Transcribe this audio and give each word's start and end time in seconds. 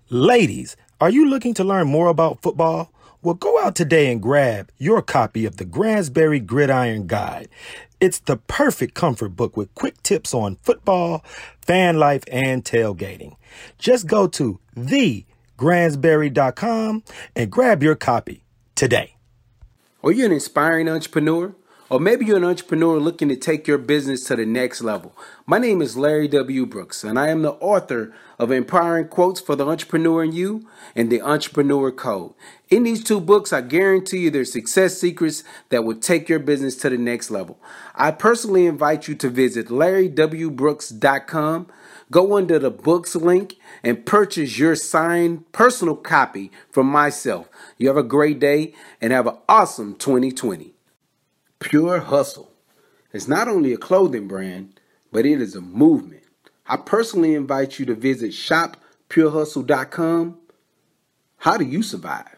Ladies, 0.08 0.76
are 1.00 1.10
you 1.10 1.28
looking 1.28 1.52
to 1.54 1.64
learn 1.64 1.88
more 1.88 2.06
about 2.06 2.42
football? 2.42 2.92
Well, 3.22 3.34
go 3.34 3.60
out 3.60 3.74
today 3.74 4.12
and 4.12 4.22
grab 4.22 4.70
your 4.78 5.02
copy 5.02 5.44
of 5.46 5.56
the 5.56 5.64
Gransberry 5.64 6.46
Gridiron 6.46 7.08
Guide. 7.08 7.48
It's 7.98 8.20
the 8.20 8.36
perfect 8.36 8.94
comfort 8.94 9.30
book 9.30 9.56
with 9.56 9.74
quick 9.74 10.00
tips 10.04 10.32
on 10.32 10.58
football, 10.62 11.24
fan 11.60 11.98
life, 11.98 12.22
and 12.30 12.64
tailgating. 12.64 13.34
Just 13.78 14.06
go 14.06 14.28
to 14.28 14.60
thegransberry.com 14.76 17.02
and 17.34 17.50
grab 17.50 17.82
your 17.82 17.96
copy 17.96 18.44
today. 18.76 19.16
Are 20.04 20.12
you 20.12 20.24
an 20.24 20.32
inspiring 20.32 20.88
entrepreneur? 20.88 21.52
Or 21.88 22.00
maybe 22.00 22.26
you're 22.26 22.36
an 22.38 22.42
entrepreneur 22.42 22.98
looking 22.98 23.28
to 23.28 23.36
take 23.36 23.68
your 23.68 23.78
business 23.78 24.24
to 24.24 24.34
the 24.34 24.44
next 24.44 24.82
level. 24.82 25.16
My 25.46 25.58
name 25.58 25.80
is 25.80 25.96
Larry 25.96 26.26
W. 26.26 26.66
Brooks, 26.66 27.04
and 27.04 27.16
I 27.16 27.28
am 27.28 27.42
the 27.42 27.52
author 27.52 28.12
of 28.40 28.50
Empowering 28.50 29.06
Quotes 29.06 29.40
for 29.40 29.54
the 29.54 29.64
Entrepreneur 29.64 30.24
in 30.24 30.32
You 30.32 30.66
and 30.96 31.12
The 31.12 31.22
Entrepreneur 31.22 31.92
Code. 31.92 32.34
In 32.70 32.82
these 32.82 33.04
two 33.04 33.20
books, 33.20 33.52
I 33.52 33.60
guarantee 33.60 34.18
you 34.18 34.32
there's 34.32 34.52
success 34.52 34.98
secrets 34.98 35.44
that 35.68 35.84
will 35.84 35.94
take 35.94 36.28
your 36.28 36.40
business 36.40 36.74
to 36.78 36.90
the 36.90 36.98
next 36.98 37.30
level. 37.30 37.60
I 37.94 38.10
personally 38.10 38.66
invite 38.66 39.06
you 39.06 39.14
to 39.14 39.30
visit 39.30 39.68
larrywbrooks.com. 39.68 41.66
Go 42.10 42.36
under 42.36 42.58
the 42.58 42.72
books 42.72 43.14
link 43.14 43.54
and 43.84 44.04
purchase 44.04 44.58
your 44.58 44.74
signed 44.74 45.52
personal 45.52 45.94
copy 45.94 46.50
from 46.68 46.88
myself. 46.88 47.48
You 47.78 47.86
have 47.86 47.96
a 47.96 48.02
great 48.02 48.40
day 48.40 48.74
and 49.00 49.12
have 49.12 49.28
an 49.28 49.36
awesome 49.48 49.94
2020. 49.94 50.75
Pure 51.58 52.00
Hustle 52.00 52.52
is 53.12 53.26
not 53.26 53.48
only 53.48 53.72
a 53.72 53.78
clothing 53.78 54.28
brand, 54.28 54.78
but 55.10 55.24
it 55.24 55.40
is 55.40 55.54
a 55.54 55.60
movement. 55.60 56.22
I 56.66 56.76
personally 56.76 57.34
invite 57.34 57.78
you 57.78 57.86
to 57.86 57.94
visit 57.94 58.32
shoppurehustle.com. 58.32 60.38
How 61.38 61.56
do 61.56 61.64
you 61.64 61.82
survive? 61.82 62.35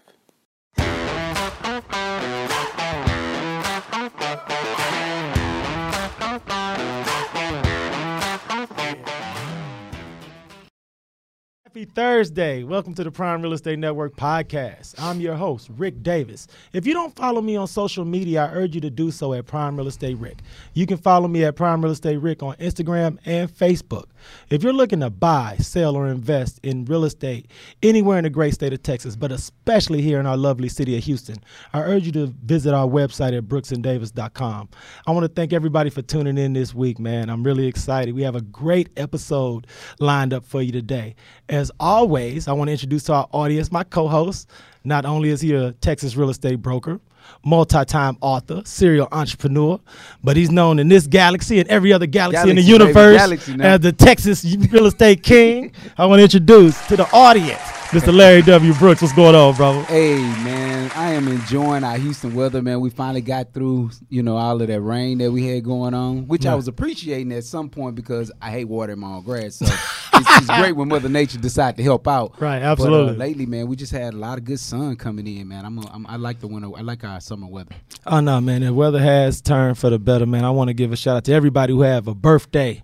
Happy 11.79 11.91
Thursday. 11.95 12.65
Welcome 12.65 12.93
to 12.95 13.05
the 13.05 13.13
Prime 13.13 13.41
Real 13.41 13.53
Estate 13.53 13.79
Network 13.79 14.17
podcast. 14.17 14.97
I'm 14.99 15.21
your 15.21 15.37
host, 15.37 15.71
Rick 15.77 16.03
Davis. 16.03 16.49
If 16.73 16.89
you 16.89 16.93
don't 16.93 17.15
follow 17.15 17.41
me 17.41 17.55
on 17.55 17.69
social 17.69 18.05
media, 18.05 18.47
I 18.47 18.49
urge 18.53 18.75
you 18.75 18.81
to 18.81 18.91
do 18.91 19.13
so 19.13 19.33
at 19.33 19.47
Prime 19.47 19.77
Real 19.77 19.87
Estate 19.87 20.19
Rick. 20.19 20.39
You 20.75 20.87
can 20.87 20.97
follow 20.97 21.29
me 21.29 21.45
at 21.45 21.55
Prime 21.55 21.81
Real 21.81 21.93
Estate 21.93 22.17
Rick 22.17 22.43
on 22.43 22.57
Instagram 22.57 23.19
and 23.25 23.49
Facebook. 23.49 24.07
If 24.51 24.65
you're 24.65 24.73
looking 24.73 24.99
to 25.01 25.11
buy, 25.11 25.57
sell, 25.61 25.95
or 25.95 26.09
invest 26.09 26.59
in 26.65 26.85
real 26.87 27.05
estate 27.05 27.49
anywhere 27.81 28.19
in 28.19 28.25
the 28.25 28.31
great 28.31 28.55
state 28.55 28.73
of 28.73 28.83
Texas, 28.83 29.15
but 29.15 29.31
especially 29.31 30.03
here 30.03 30.19
in 30.19 30.27
our 30.27 30.37
lovely 30.37 30.69
city 30.69 30.97
of 30.97 31.05
Houston, 31.05 31.37
I 31.73 31.83
urge 31.83 32.07
you 32.07 32.13
to 32.13 32.27
visit 32.45 32.75
our 32.75 32.89
website 32.89 33.37
at 33.37 33.45
brooksanddavis.com. 33.45 34.69
I 35.07 35.11
want 35.13 35.25
to 35.25 35.33
thank 35.33 35.53
everybody 35.53 35.91
for 35.91 36.03
tuning 36.03 36.39
in 36.39 36.55
this 36.55 36.75
week, 36.75 36.99
man. 36.99 37.31
I'm 37.31 37.45
really 37.45 37.67
excited. 37.67 38.15
We 38.15 38.23
have 38.23 38.35
a 38.35 38.41
great 38.41 38.89
episode 38.97 39.67
lined 40.01 40.35
up 40.35 40.45
for 40.45 40.61
you 40.61 40.73
today. 40.73 41.15
As 41.49 41.68
always, 41.79 42.49
I 42.49 42.53
want 42.53 42.69
to 42.69 42.73
introduce 42.73 43.05
to 43.05 43.15
our 43.15 43.29
audience 43.33 43.73
my 43.73 43.85
co 43.85 44.09
host. 44.09 44.49
Not 44.85 45.05
only 45.05 45.29
is 45.31 45.41
he 45.41 45.53
a 45.55 45.73
Texas 45.73 46.17
real 46.17 46.31
estate 46.31 46.63
broker, 46.63 47.01
multi 47.45 47.85
time 47.85 48.17
author, 48.21 48.63
serial 48.65 49.09
entrepreneur, 49.13 49.81
but 50.23 50.37
he's 50.37 50.51
known 50.51 50.79
in 50.79 50.89
this 50.89 51.07
galaxy 51.07 51.61
and 51.61 51.69
every 51.69 51.93
other 51.93 52.07
galaxy, 52.07 52.51
in 52.51 52.57
the 52.57 52.63
Galaxy, 52.63 52.79
baby, 52.79 52.85
universe 52.85 53.61
as 53.61 53.81
the 53.81 53.93
Texas 53.93 54.45
real 54.73 54.87
estate 54.87 55.23
king. 55.23 55.73
I 55.97 56.07
want 56.07 56.21
to 56.21 56.25
introduce 56.25 56.87
to 56.89 56.97
the 56.97 57.09
audience 57.13 57.61
Mr. 57.89 58.13
Larry 58.15 58.43
W. 58.43 58.75
Brooks. 58.75 59.01
What's 59.01 59.15
going 59.15 59.35
on, 59.35 59.55
brother? 59.57 59.83
Hey 59.85 60.19
man, 60.45 60.91
I 60.95 61.13
am 61.15 61.27
enjoying 61.27 61.85
our 61.85 61.97
Houston 61.97 62.35
weather, 62.35 62.61
man. 62.61 62.81
We 62.81 62.91
finally 62.91 63.23
got 63.23 63.55
through, 63.55 63.91
you 64.11 64.23
know, 64.23 64.37
all 64.37 64.61
of 64.61 64.69
that 64.69 64.81
rain 64.83 65.17
that 65.19 65.33
we 65.33 65.47
had 65.47 65.65
going 65.65 65.95
on, 65.95 66.29
which 66.29 66.45
I 66.45 66.55
was 66.55 66.69
appreciating 66.69 67.33
at 67.33 67.45
some 67.45 67.71
point 67.71 67.95
because 67.95 68.31
I 68.43 68.51
hate 68.51 68.67
watering 68.67 68.99
my 68.99 69.09
own 69.09 69.23
grass. 69.25 69.57
So 69.57 69.65
it's, 69.65 70.37
it's 70.39 70.47
great 70.59 70.73
when 70.77 70.89
Mother 70.89 71.09
Nature 71.09 71.39
decides 71.39 71.79
to 71.79 71.83
help 71.83 72.07
out. 72.07 72.39
Right, 72.41 72.59
But, 72.61 72.67
uh, 72.67 72.73
absolutely. 72.73 73.17
lately, 73.17 73.47
man, 73.47 73.69
we 73.69 73.77
just 73.77 73.93
had 73.93 74.13
a 74.13 74.17
lot 74.19 74.37
of 74.37 74.45
good 74.45 74.61
sun 74.61 74.97
coming 74.97 75.27
in, 75.27 75.49
man. 75.49 75.65
I'm, 75.65 75.79
a, 75.79 75.91
I'm 75.91 76.07
I 76.07 76.17
like 76.17 76.41
the 76.41 76.49
winter. 76.49 76.69
I 76.77 76.83
like 76.83 77.05
our 77.05 77.21
summer 77.21 77.47
weather. 77.47 77.75
Oh 78.07 78.21
no, 78.21 78.39
man! 78.43 78.61
The 78.61 78.75
weather 78.75 78.99
has 79.01 79.41
turned 79.41 79.79
for 79.79 79.89
the 79.89 79.99
better, 79.99 80.27
man. 80.27 80.45
I 80.45 80.51
want 80.51 80.69
to 80.69 80.75
give 80.75 80.93
a 80.93 80.97
shout 80.97 81.17
out 81.17 81.25
to 81.25 81.33
everybody 81.33 81.73
who 81.73 81.81
have 81.83 82.07
a 82.07 82.15
birthday 82.15 82.83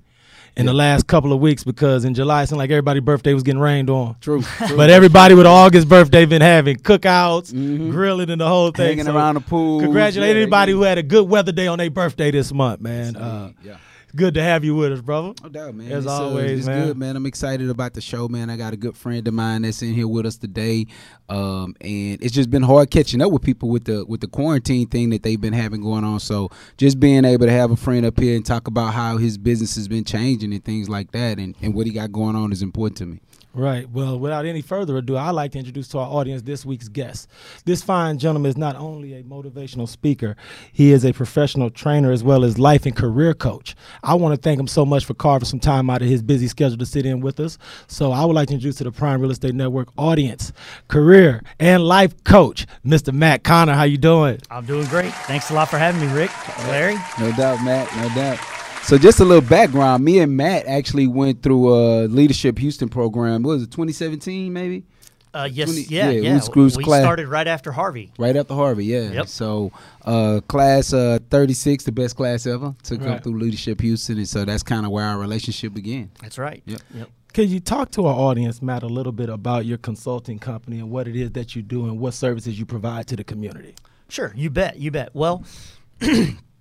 in 0.56 0.66
the 0.66 0.72
last 0.72 1.06
couple 1.06 1.32
of 1.32 1.40
weeks 1.40 1.64
because 1.64 2.04
in 2.04 2.14
July 2.14 2.42
it 2.44 2.48
seemed 2.48 2.58
like 2.58 2.70
everybody's 2.70 3.02
birthday 3.02 3.34
was 3.34 3.42
getting 3.42 3.60
rained 3.60 3.90
on. 3.90 4.16
True. 4.20 4.42
true. 4.66 4.76
But 4.76 4.90
everybody 4.90 5.34
with 5.34 5.46
August 5.46 5.88
birthday 5.88 6.24
been 6.26 6.42
having 6.42 6.76
cookouts, 6.76 7.50
grilling, 7.90 8.30
and 8.30 8.40
the 8.40 8.46
whole 8.48 8.70
thing. 8.70 8.98
Mm-hmm. 8.98 8.98
Hanging 8.98 9.04
So 9.06 9.16
around 9.16 9.34
the 9.34 9.40
pool. 9.40 9.80
Congratulate 9.80 10.36
Yeah, 10.36 10.42
anybody 10.42 10.72
yeah. 10.72 10.76
who 10.76 10.82
had 10.82 10.98
a 10.98 11.02
good 11.02 11.28
weather 11.28 11.52
day 11.52 11.66
on 11.66 11.78
their 11.78 11.90
birthday 11.90 12.30
this 12.30 12.52
month, 12.52 12.80
man. 12.80 13.16
Uh, 13.16 13.52
yeah. 13.62 13.76
Good 14.14 14.34
to 14.34 14.42
have 14.42 14.64
you 14.64 14.74
with 14.74 14.92
us, 14.92 15.00
brother. 15.00 15.34
No 15.42 15.48
doubt, 15.48 15.74
man. 15.74 15.90
As 15.90 16.04
It's, 16.04 16.12
uh, 16.12 16.22
always, 16.24 16.58
it's 16.60 16.66
man. 16.66 16.86
good, 16.86 16.96
man. 16.96 17.16
I'm 17.16 17.26
excited 17.26 17.68
about 17.70 17.94
the 17.94 18.00
show, 18.00 18.28
man. 18.28 18.50
I 18.50 18.56
got 18.56 18.72
a 18.72 18.76
good 18.76 18.96
friend 18.96 19.26
of 19.26 19.34
mine 19.34 19.62
that's 19.62 19.82
in 19.82 19.94
here 19.94 20.08
with 20.08 20.26
us 20.26 20.36
today, 20.36 20.86
um, 21.28 21.74
and 21.80 22.22
it's 22.22 22.32
just 22.32 22.50
been 22.50 22.62
hard 22.62 22.90
catching 22.90 23.20
up 23.20 23.30
with 23.32 23.42
people 23.42 23.68
with 23.68 23.84
the 23.84 24.04
with 24.06 24.20
the 24.20 24.28
quarantine 24.28 24.86
thing 24.88 25.10
that 25.10 25.22
they've 25.22 25.40
been 25.40 25.52
having 25.52 25.80
going 25.82 26.04
on. 26.04 26.20
So 26.20 26.50
just 26.76 27.00
being 27.00 27.24
able 27.24 27.46
to 27.46 27.52
have 27.52 27.70
a 27.70 27.76
friend 27.76 28.04
up 28.06 28.18
here 28.18 28.36
and 28.36 28.44
talk 28.44 28.68
about 28.68 28.94
how 28.94 29.16
his 29.18 29.36
business 29.38 29.74
has 29.76 29.88
been 29.88 30.04
changing 30.04 30.52
and 30.52 30.64
things 30.64 30.88
like 30.88 31.12
that, 31.12 31.38
and, 31.38 31.54
and 31.62 31.74
what 31.74 31.86
he 31.86 31.92
got 31.92 32.12
going 32.12 32.36
on 32.36 32.52
is 32.52 32.62
important 32.62 32.98
to 32.98 33.06
me. 33.06 33.20
Right. 33.54 33.88
Well, 33.88 34.18
without 34.18 34.46
any 34.46 34.62
further 34.62 34.96
ado, 34.96 35.16
I'd 35.16 35.30
like 35.30 35.52
to 35.52 35.58
introduce 35.58 35.86
to 35.88 35.98
our 35.98 36.08
audience 36.08 36.42
this 36.42 36.66
week's 36.66 36.88
guest. 36.88 37.28
This 37.64 37.82
fine 37.82 38.18
gentleman 38.18 38.50
is 38.50 38.56
not 38.56 38.74
only 38.74 39.14
a 39.14 39.22
motivational 39.22 39.88
speaker, 39.88 40.34
he 40.72 40.90
is 40.90 41.04
a 41.04 41.12
professional 41.12 41.70
trainer 41.70 42.10
as 42.10 42.24
well 42.24 42.42
as 42.42 42.58
life 42.58 42.84
and 42.84 42.96
career 42.96 43.32
coach. 43.32 43.76
I 44.02 44.14
want 44.14 44.34
to 44.34 44.40
thank 44.40 44.58
him 44.58 44.66
so 44.66 44.84
much 44.84 45.04
for 45.04 45.14
carving 45.14 45.46
some 45.46 45.60
time 45.60 45.88
out 45.88 46.02
of 46.02 46.08
his 46.08 46.20
busy 46.20 46.48
schedule 46.48 46.78
to 46.78 46.86
sit 46.86 47.06
in 47.06 47.20
with 47.20 47.38
us. 47.38 47.56
So 47.86 48.10
I 48.10 48.24
would 48.24 48.34
like 48.34 48.48
to 48.48 48.54
introduce 48.54 48.76
to 48.76 48.84
the 48.84 48.92
Prime 48.92 49.20
Real 49.20 49.30
Estate 49.30 49.54
Network 49.54 49.88
audience, 49.96 50.52
career 50.88 51.40
and 51.60 51.84
life 51.84 52.24
coach, 52.24 52.66
Mr. 52.84 53.12
Matt 53.12 53.44
Connor. 53.44 53.74
How 53.74 53.84
you 53.84 53.98
doing? 53.98 54.40
I'm 54.50 54.66
doing 54.66 54.86
great. 54.88 55.12
Thanks 55.12 55.50
a 55.50 55.54
lot 55.54 55.68
for 55.68 55.78
having 55.78 56.00
me, 56.00 56.12
Rick. 56.12 56.32
Larry. 56.66 56.96
No 57.20 57.30
doubt, 57.36 57.62
Matt. 57.64 57.94
No 57.96 58.08
doubt. 58.16 58.53
So 58.84 58.98
just 58.98 59.18
a 59.20 59.24
little 59.24 59.48
background. 59.48 60.04
Me 60.04 60.18
and 60.18 60.36
Matt 60.36 60.66
actually 60.66 61.06
went 61.06 61.42
through 61.42 61.74
a 61.74 62.06
leadership 62.06 62.58
Houston 62.58 62.88
program. 62.90 63.42
What 63.42 63.54
was 63.54 63.62
it 63.62 63.70
2017 63.70 64.52
maybe? 64.52 64.84
Uh, 65.32 65.48
yes, 65.50 65.68
20 65.72 65.82
yeah, 65.88 66.10
yeah, 66.10 66.20
yeah. 66.20 66.34
we 66.34 66.40
screws 66.40 66.76
we 66.76 66.84
class. 66.84 67.02
started 67.02 67.26
right 67.26 67.48
after 67.48 67.72
Harvey. 67.72 68.12
Right 68.18 68.36
after 68.36 68.54
Harvey, 68.54 68.84
yeah. 68.84 69.10
Yep. 69.10 69.26
So, 69.26 69.72
uh, 70.04 70.40
class 70.46 70.92
uh, 70.92 71.18
36, 71.28 71.84
the 71.84 71.90
best 71.92 72.14
class 72.14 72.46
ever, 72.46 72.72
took 72.84 73.00
Right. 73.00 73.20
through 73.20 73.40
Leadership 73.40 73.80
Houston, 73.80 74.18
and 74.18 74.28
so 74.28 74.44
that's 74.44 74.62
kind 74.62 74.86
of 74.86 74.92
where 74.92 75.04
our 75.04 75.18
relationship 75.18 75.74
began. 75.74 76.12
That's 76.22 76.38
right. 76.38 76.62
Yep. 76.66 76.80
Yep. 76.94 77.08
Can 77.32 77.48
you 77.48 77.58
talk 77.58 77.90
to 77.92 78.06
our 78.06 78.14
audience, 78.14 78.62
Matt, 78.62 78.84
a 78.84 78.86
little 78.86 79.10
bit 79.10 79.28
about 79.28 79.66
your 79.66 79.78
consulting 79.78 80.38
company 80.38 80.78
and 80.78 80.88
what 80.88 81.08
it 81.08 81.16
is 81.16 81.32
that 81.32 81.56
you 81.56 81.62
do 81.62 81.86
and 81.86 81.98
what 81.98 82.14
services 82.14 82.56
you 82.56 82.64
provide 82.64 83.08
to 83.08 83.16
the 83.16 83.24
community? 83.24 83.74
Sure, 84.08 84.32
you 84.36 84.50
bet, 84.50 84.78
you 84.78 84.92
bet. 84.92 85.08
Well, 85.14 85.42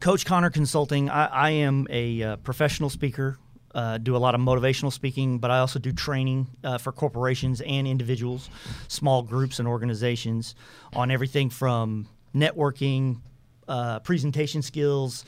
Coach 0.00 0.24
Connor 0.24 0.50
Consulting, 0.50 1.10
I, 1.10 1.26
I 1.26 1.50
am 1.50 1.86
a 1.90 2.22
uh, 2.22 2.36
professional 2.36 2.90
speaker, 2.90 3.38
uh, 3.74 3.98
do 3.98 4.16
a 4.16 4.18
lot 4.18 4.34
of 4.34 4.40
motivational 4.40 4.92
speaking, 4.92 5.38
but 5.38 5.50
I 5.50 5.58
also 5.58 5.78
do 5.78 5.92
training 5.92 6.46
uh, 6.62 6.78
for 6.78 6.92
corporations 6.92 7.60
and 7.60 7.86
individuals, 7.86 8.48
small 8.86 9.22
groups 9.22 9.58
and 9.58 9.66
organizations 9.66 10.54
on 10.92 11.10
everything 11.10 11.50
from 11.50 12.08
networking, 12.34 13.20
uh, 13.66 13.98
presentation 14.00 14.62
skills, 14.62 15.24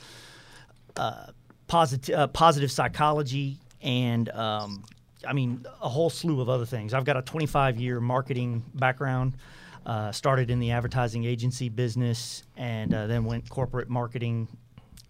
positive 1.67 2.15
uh, 2.15 2.27
positive 2.27 2.69
psychology 2.69 3.57
and 3.81 4.29
um, 4.29 4.83
I 5.25 5.33
mean 5.33 5.65
a 5.81 5.87
whole 5.87 6.09
slew 6.09 6.41
of 6.41 6.49
other 6.49 6.65
things. 6.65 6.93
I've 6.93 7.05
got 7.05 7.17
a 7.17 7.21
25 7.21 7.77
year 7.79 7.99
marketing 8.01 8.63
background. 8.73 9.33
Uh, 9.83 10.11
started 10.11 10.51
in 10.51 10.59
the 10.59 10.69
advertising 10.69 11.23
agency 11.25 11.67
business, 11.67 12.43
and 12.55 12.93
uh, 12.93 13.07
then 13.07 13.25
went 13.25 13.49
corporate 13.49 13.89
marketing, 13.89 14.47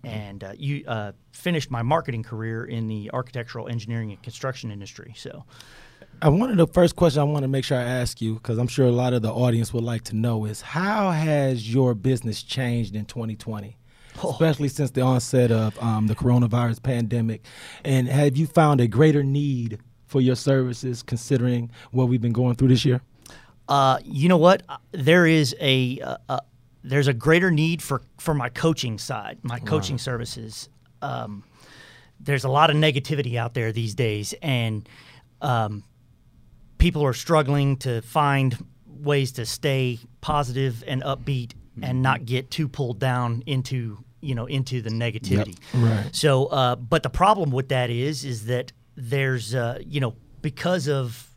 and 0.06 0.46
uh, 0.46 0.54
you 0.58 0.86
uh, 0.88 1.12
finished 1.34 1.70
my 1.70 1.82
marketing 1.82 2.24
career 2.24 2.64
in 2.64 2.88
the 2.88 3.12
architectural 3.12 3.68
engineering 3.68 4.12
and 4.12 4.24
construction 4.24 4.72
industry. 4.72 5.14
So, 5.18 5.44
I 6.22 6.30
wanted 6.30 6.58
the 6.58 6.68
first 6.68 6.96
question 6.96 7.20
I 7.20 7.26
want 7.26 7.44
to 7.44 7.50
make 7.50 7.66
sure 7.66 7.78
I 7.78 7.84
ask 7.84 8.22
you 8.22 8.36
because 8.36 8.58
I'm 8.58 8.68
sure 8.68 8.86
a 8.86 8.92
lot 8.92 9.14
of 9.14 9.22
the 9.22 9.32
audience 9.32 9.74
would 9.74 9.84
like 9.84 10.04
to 10.06 10.16
know 10.16 10.46
is 10.46 10.62
how 10.62 11.12
has 11.12 11.72
your 11.72 11.94
business 11.94 12.42
changed 12.42 12.96
in 12.96 13.04
2020? 13.06 13.76
Especially 14.24 14.68
since 14.70 14.92
the 14.92 15.02
onset 15.02 15.52
of 15.52 15.78
um, 15.82 16.08
the 16.08 16.16
coronavirus 16.16 16.84
pandemic, 16.84 17.44
and 17.84 18.08
have 18.08 18.38
you 18.38 18.46
found 18.48 18.80
a 18.80 18.88
greater 18.88 19.24
need 19.24 19.80
for 20.06 20.22
your 20.22 20.36
services 20.36 21.02
considering 21.02 21.72
what 21.92 22.08
we've 22.08 22.22
been 22.22 22.34
going 22.34 22.56
through 22.56 22.68
this 22.68 22.86
year? 22.86 23.02
Uh, 23.72 24.00
you 24.04 24.28
know 24.28 24.38
what? 24.38 24.64
Uh, 24.68 24.78
There 24.92 25.26
is 25.26 25.56
a 25.62 26.00
uh, 26.02 26.18
uh, 26.28 26.40
there's 26.84 27.08
a 27.08 27.14
greater 27.14 27.52
need 27.52 27.82
for 27.82 28.02
for 28.18 28.34
my 28.34 28.50
coaching 28.50 28.98
side, 28.98 29.38
my 29.44 29.60
coaching 29.60 29.98
services. 29.98 30.68
Um, 31.02 31.44
there's 32.20 32.44
a 32.44 32.50
lot 32.50 32.70
of 32.70 32.76
negativity 32.76 33.38
out 33.38 33.54
there 33.54 33.72
these 33.72 33.96
days, 33.96 34.34
and 34.42 34.88
um, 35.42 35.84
people 36.80 37.04
are 37.06 37.14
struggling 37.14 37.78
to 37.78 38.02
find 38.02 38.58
ways 38.86 39.32
to 39.32 39.46
stay 39.46 40.00
positive 40.20 40.84
and 40.86 41.02
upbeat 41.04 41.54
and 41.82 42.02
not 42.04 42.26
get 42.26 42.52
too 42.52 42.68
pulled 42.68 43.00
down 43.00 43.42
into 43.46 44.04
you 44.20 44.36
know 44.36 44.48
into 44.48 44.82
the 44.82 44.90
negativity. 44.90 45.58
Right. 45.74 46.14
So, 46.14 46.48
uh, 46.48 46.76
but 46.76 47.04
the 47.04 47.10
problem 47.10 47.52
with 47.52 47.70
that 47.70 47.90
is 47.90 48.26
is 48.26 48.48
that 48.48 48.74
there's 48.98 49.56
uh, 49.56 49.80
you 49.86 50.02
know 50.02 50.16
because 50.42 50.90
of 50.90 51.30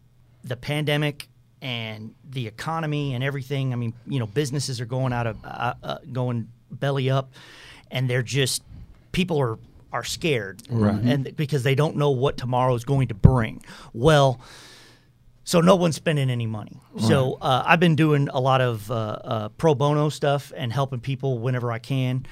the 0.43 0.57
pandemic 0.57 1.29
and 1.65 2.15
the 2.29 2.47
economy 2.47 3.15
and 3.15 3.25
everything. 3.25 3.73
I 3.73 3.77
mean, 3.77 3.95
you 4.07 4.21
know, 4.21 4.27
businesses 4.27 4.83
are 4.83 4.87
going 4.87 5.15
out 5.15 5.27
of 5.27 5.39
uh, 5.45 5.75
uh, 5.83 5.99
going 6.13 6.49
belly 6.71 7.09
up, 7.09 7.33
and 7.91 8.09
they're 8.09 8.23
just 8.23 8.63
people 9.11 9.41
are 9.41 9.59
are 9.91 10.05
scared, 10.05 10.61
Right. 10.69 10.95
And 10.95 11.37
because 11.37 11.63
they 11.63 11.75
don't 11.75 11.97
know 11.97 12.11
what 12.11 12.37
tomorrow 12.37 12.75
is 12.75 12.85
going 12.85 13.09
to 13.09 13.15
bring. 13.15 13.65
Well. 13.93 14.41
So 15.47 15.61
no 15.61 15.77
one's 15.77 15.95
spending 15.95 16.31
any 16.31 16.47
money. 16.47 16.81
So 16.99 17.35
uh, 17.35 17.65
I've 17.67 17.79
been 17.79 17.97
doing 17.97 18.31
a 18.33 18.41
lot 18.41 18.63
of 18.63 18.91
uh, 18.91 18.95
uh, 18.95 19.49
pro 19.51 19.75
bono 19.75 20.09
stuff 20.09 20.55
and 20.57 20.73
helping 20.73 21.01
people 21.01 21.39
whenever 21.39 21.71
I 21.71 21.79
can, 21.79 22.25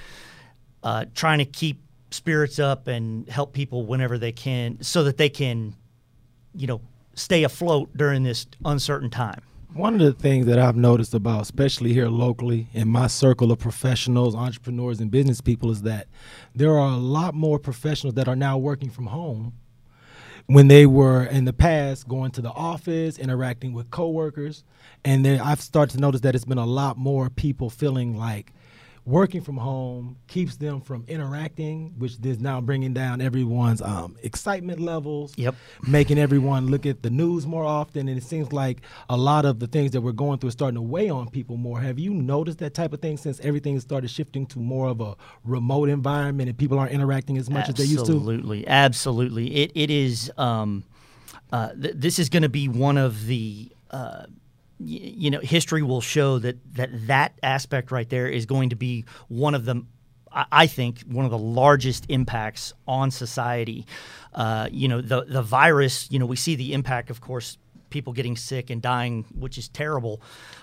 uh, 0.82 1.05
trying 1.14 1.37
to 1.37 1.44
keep 1.44 1.82
spirits 2.11 2.58
up 2.58 2.88
and 2.88 3.28
help 3.28 3.52
people 3.52 3.85
whenever 3.85 4.17
they 4.17 4.32
can, 4.32 4.81
so 4.81 5.05
that 5.05 5.19
they 5.19 5.28
can, 5.28 5.75
you 6.55 6.67
know, 6.67 6.81
stay 7.14 7.44
afloat 7.44 7.91
during 7.97 8.23
this 8.23 8.47
uncertain 8.64 9.11
time. 9.11 9.41
One 9.75 9.94
of 9.94 10.00
the 10.00 10.12
things 10.12 10.44
that 10.47 10.59
I've 10.59 10.76
noticed 10.76 11.14
about, 11.14 11.41
especially 11.43 11.94
here 11.94 12.09
locally 12.09 12.69
in 12.75 12.88
my 12.88 13.06
circle 13.06 13.50
of 13.50 13.59
professionals, 13.59 14.35
entrepreneurs, 14.35 15.00
and 15.00 15.11
business 15.11 15.41
people, 15.41 15.70
is 15.70 15.82
that 15.82 16.09
there 16.55 16.79
are 16.79 16.93
a 16.93 16.99
lot 16.99 17.35
more 17.35 17.59
professionals 17.59 18.14
that 18.17 18.29
are 18.29 18.37
now 18.37 18.59
working 18.59 18.91
from 18.91 19.06
home 19.06 19.55
when 20.47 20.69
they 20.69 20.85
were 20.85 21.25
in 21.25 21.47
the 21.47 21.53
past 21.55 22.06
going 22.06 22.31
to 22.32 22.43
the 22.43 22.50
office, 22.50 23.19
interacting 23.19 23.73
with 23.73 23.91
coworkers. 23.91 24.62
And 25.05 25.25
then 25.25 25.41
I've 25.41 25.61
started 25.61 25.94
to 25.94 26.00
notice 26.00 26.20
that 26.23 26.35
it's 26.35 26.44
been 26.44 26.59
a 26.59 26.67
lot 26.67 26.99
more 26.99 27.31
people 27.31 27.70
feeling 27.70 28.17
like 28.17 28.53
working 29.04 29.40
from 29.40 29.56
home 29.56 30.16
keeps 30.28 30.56
them 30.56 30.81
from 30.81 31.04
interacting, 31.08 31.93
which 31.99 32.16
is 32.22 32.38
now 32.38 32.60
bringing 32.60 32.93
down 32.94 33.20
everyone's 33.20 33.82
um, 33.82 34.16
excitement 34.22 34.78
levels 34.78 35.32
Yep. 35.37 35.54
making 35.88 36.19
everyone 36.19 36.69
look 36.69 36.87
at 36.87 37.02
the 37.02 37.10
news 37.10 37.46
more 37.46 37.64
often. 37.64 38.08
And 38.08 38.16
it 38.16 38.22
seems 38.22 38.52
like 38.52 38.82
a 39.08 39.16
lot 39.16 39.44
of 39.44 39.58
the 39.58 39.66
things 39.66 39.90
that 39.93 40.00
we're 40.02 40.12
going 40.12 40.38
through 40.38 40.49
is 40.49 40.52
starting 40.52 40.76
to 40.76 40.82
weigh 40.82 41.10
on 41.10 41.28
people 41.31 41.56
more. 41.56 41.81
Have 41.81 41.99
you 41.99 42.14
noticed 42.14 42.58
that 42.58 42.75
type 42.75 42.93
of 42.93 43.00
thing 43.00 43.16
since 43.16 43.40
everything 43.40 43.78
started 43.81 44.08
shifting 44.08 44.46
to 44.46 44.60
more 44.60 44.88
of 44.88 45.00
a 45.00 45.16
remote 45.44 45.88
environment 45.88 46.49
and 46.49 46.56
people 46.56 46.78
aren't 46.78 46.93
interacting 46.93 47.38
as 47.38 47.50
much 47.50 47.69
as 47.69 47.75
they 47.75 47.84
used 47.84 48.06
to? 48.06 48.12
Absolutely, 48.12 48.66
absolutely. 48.69 49.54
It 49.54 49.72
it 49.75 49.90
is. 49.90 50.31
Um, 50.38 50.84
uh, 51.52 51.72
th- 51.75 51.94
this 51.96 52.19
is 52.19 52.28
going 52.28 52.43
to 52.44 52.49
be 52.49 52.69
one 52.69 52.96
of 52.96 53.26
the. 53.26 53.70
Uh, 53.90 54.25
you 54.84 55.31
know, 55.31 55.40
history 55.40 55.82
will 55.82 56.00
show 56.00 56.38
that, 56.38 56.56
that 56.75 57.06
that 57.06 57.38
aspect 57.43 57.90
right 57.90 58.08
there 58.08 58.26
is 58.29 58.46
going 58.46 58.70
to 58.70 58.76
be 58.76 59.05
one 59.29 59.55
of 59.55 59.64
the, 59.64 59.84
I 60.32 60.67
think, 60.67 61.00
one 61.02 61.25
of 61.25 61.31
the 61.31 61.38
largest 61.38 62.06
impacts 62.08 62.73
on 62.87 63.11
society. 63.11 63.87
Uh, 64.34 64.69
you 64.70 64.88
know, 64.88 65.00
the 65.00 65.25
the 65.25 65.43
virus. 65.43 66.11
You 66.11 66.19
know, 66.19 66.26
we 66.26 66.37
see 66.37 66.55
the 66.55 66.73
impact, 66.73 67.11
of 67.11 67.20
course, 67.20 67.58
people 67.90 68.12
getting 68.12 68.37
sick 68.37 68.70
and 68.70 68.81
dying, 68.81 69.25
which 69.38 69.58
is 69.58 69.69
terrible. 69.69 70.20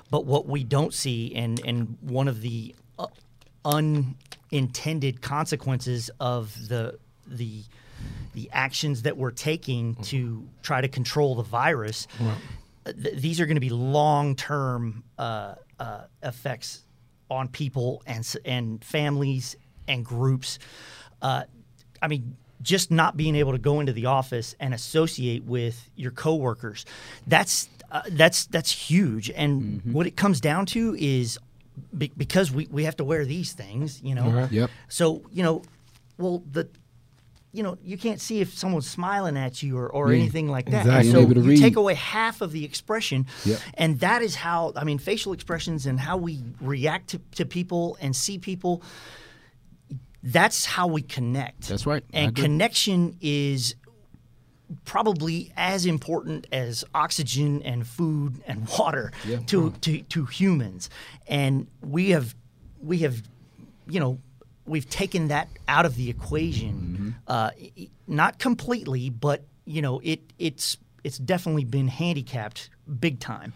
But 0.09 0.25
what 0.25 0.47
we 0.47 0.63
don't 0.63 0.93
see, 0.93 1.33
and 1.35 1.61
and 1.65 1.97
one 2.01 2.27
of 2.27 2.41
the 2.41 2.75
uh, 2.97 3.07
unintended 3.63 5.21
consequences 5.21 6.09
of 6.19 6.67
the 6.67 6.97
the 7.27 7.63
the 8.33 8.49
actions 8.53 9.03
that 9.03 9.17
we're 9.17 9.31
taking 9.31 9.95
to 9.95 10.47
try 10.63 10.81
to 10.81 10.87
control 10.87 11.35
the 11.35 11.43
virus. 11.43 12.07
Th- 12.93 13.15
these 13.15 13.39
are 13.39 13.45
going 13.45 13.55
to 13.55 13.61
be 13.61 13.69
long 13.69 14.35
term 14.35 15.03
uh, 15.17 15.55
uh, 15.79 16.01
effects 16.23 16.83
on 17.29 17.47
people 17.47 18.01
and 18.05 18.35
and 18.45 18.83
families 18.83 19.55
and 19.87 20.05
groups. 20.05 20.59
Uh, 21.21 21.43
I 22.01 22.07
mean, 22.07 22.37
just 22.61 22.91
not 22.91 23.17
being 23.17 23.35
able 23.35 23.51
to 23.51 23.57
go 23.57 23.79
into 23.79 23.93
the 23.93 24.05
office 24.07 24.55
and 24.59 24.73
associate 24.73 25.43
with 25.45 25.89
your 25.95 26.11
coworkers, 26.11 26.85
that's 27.27 27.69
uh, 27.91 28.01
that's 28.11 28.45
that's 28.47 28.71
huge. 28.71 29.29
And 29.31 29.81
what 29.93 30.07
it 30.07 30.15
comes 30.15 30.41
down 30.41 30.65
to 30.67 30.95
is 30.99 31.39
be- 31.97 32.11
because 32.15 32.51
we, 32.51 32.67
we 32.69 32.83
have 32.83 32.97
to 32.97 33.03
wear 33.03 33.25
these 33.25 33.53
things, 33.53 34.01
you 34.03 34.15
know. 34.15 34.47
Yep. 34.51 34.69
So 34.87 35.23
you 35.31 35.43
know, 35.43 35.63
well 36.17 36.43
the. 36.51 36.67
You 37.51 37.63
know, 37.63 37.77
you 37.83 37.97
can't 37.97 38.21
see 38.21 38.41
if 38.41 38.55
someone's 38.55 38.87
smiling 38.87 39.35
at 39.35 39.63
you 39.63 39.75
or, 39.75 39.89
or 39.89 40.11
anything 40.11 40.49
like 40.49 40.69
that. 40.69 40.81
Exactly. 40.85 41.11
So 41.11 41.19
you 41.21 41.41
read. 41.41 41.59
take 41.59 41.75
away 41.77 41.95
half 41.95 42.41
of 42.41 42.51
the 42.51 42.63
expression, 42.63 43.25
Yep. 43.43 43.59
and 43.73 43.99
that 44.01 44.21
is 44.21 44.35
how 44.35 44.71
I 44.75 44.83
mean 44.83 44.99
facial 44.99 45.33
expressions 45.33 45.87
and 45.87 45.99
how 45.99 46.17
we 46.17 46.43
react 46.61 47.09
to, 47.09 47.21
to 47.35 47.45
people 47.45 47.97
and 48.01 48.15
see 48.15 48.37
people. 48.37 48.83
That's 50.21 50.65
how 50.65 50.85
we 50.87 51.01
connect. 51.01 51.69
That's 51.69 51.85
right. 51.87 52.03
And 52.13 52.35
connection 52.35 53.17
is 53.21 53.75
probably 54.85 55.51
as 55.57 55.85
important 55.85 56.45
as 56.51 56.83
oxygen 56.93 57.61
and 57.63 57.87
food 57.87 58.41
and 58.45 58.67
water 58.77 59.11
Yeah. 59.25 59.39
to, 59.47 59.71
to 59.81 60.01
to 60.03 60.25
humans. 60.25 60.89
And 61.27 61.67
we 61.81 62.11
have 62.11 62.35
we 62.81 62.99
have 62.99 63.23
you 63.87 63.99
know 63.99 64.19
we've 64.69 64.89
taken 64.89 65.27
that 65.29 65.47
out 65.67 65.85
of 65.85 65.95
the 65.95 66.09
equation, 66.09 66.75
Mm-hmm. 66.79 67.09
uh, 67.27 67.51
not 68.07 68.39
completely, 68.39 69.09
but 69.09 69.43
you 69.65 69.81
know 69.81 69.99
it 70.03 70.21
it's 70.37 70.77
it's 71.03 71.17
definitely 71.17 71.63
been 71.65 71.87
handicapped 71.87 72.69
big 72.99 73.19
time, 73.19 73.53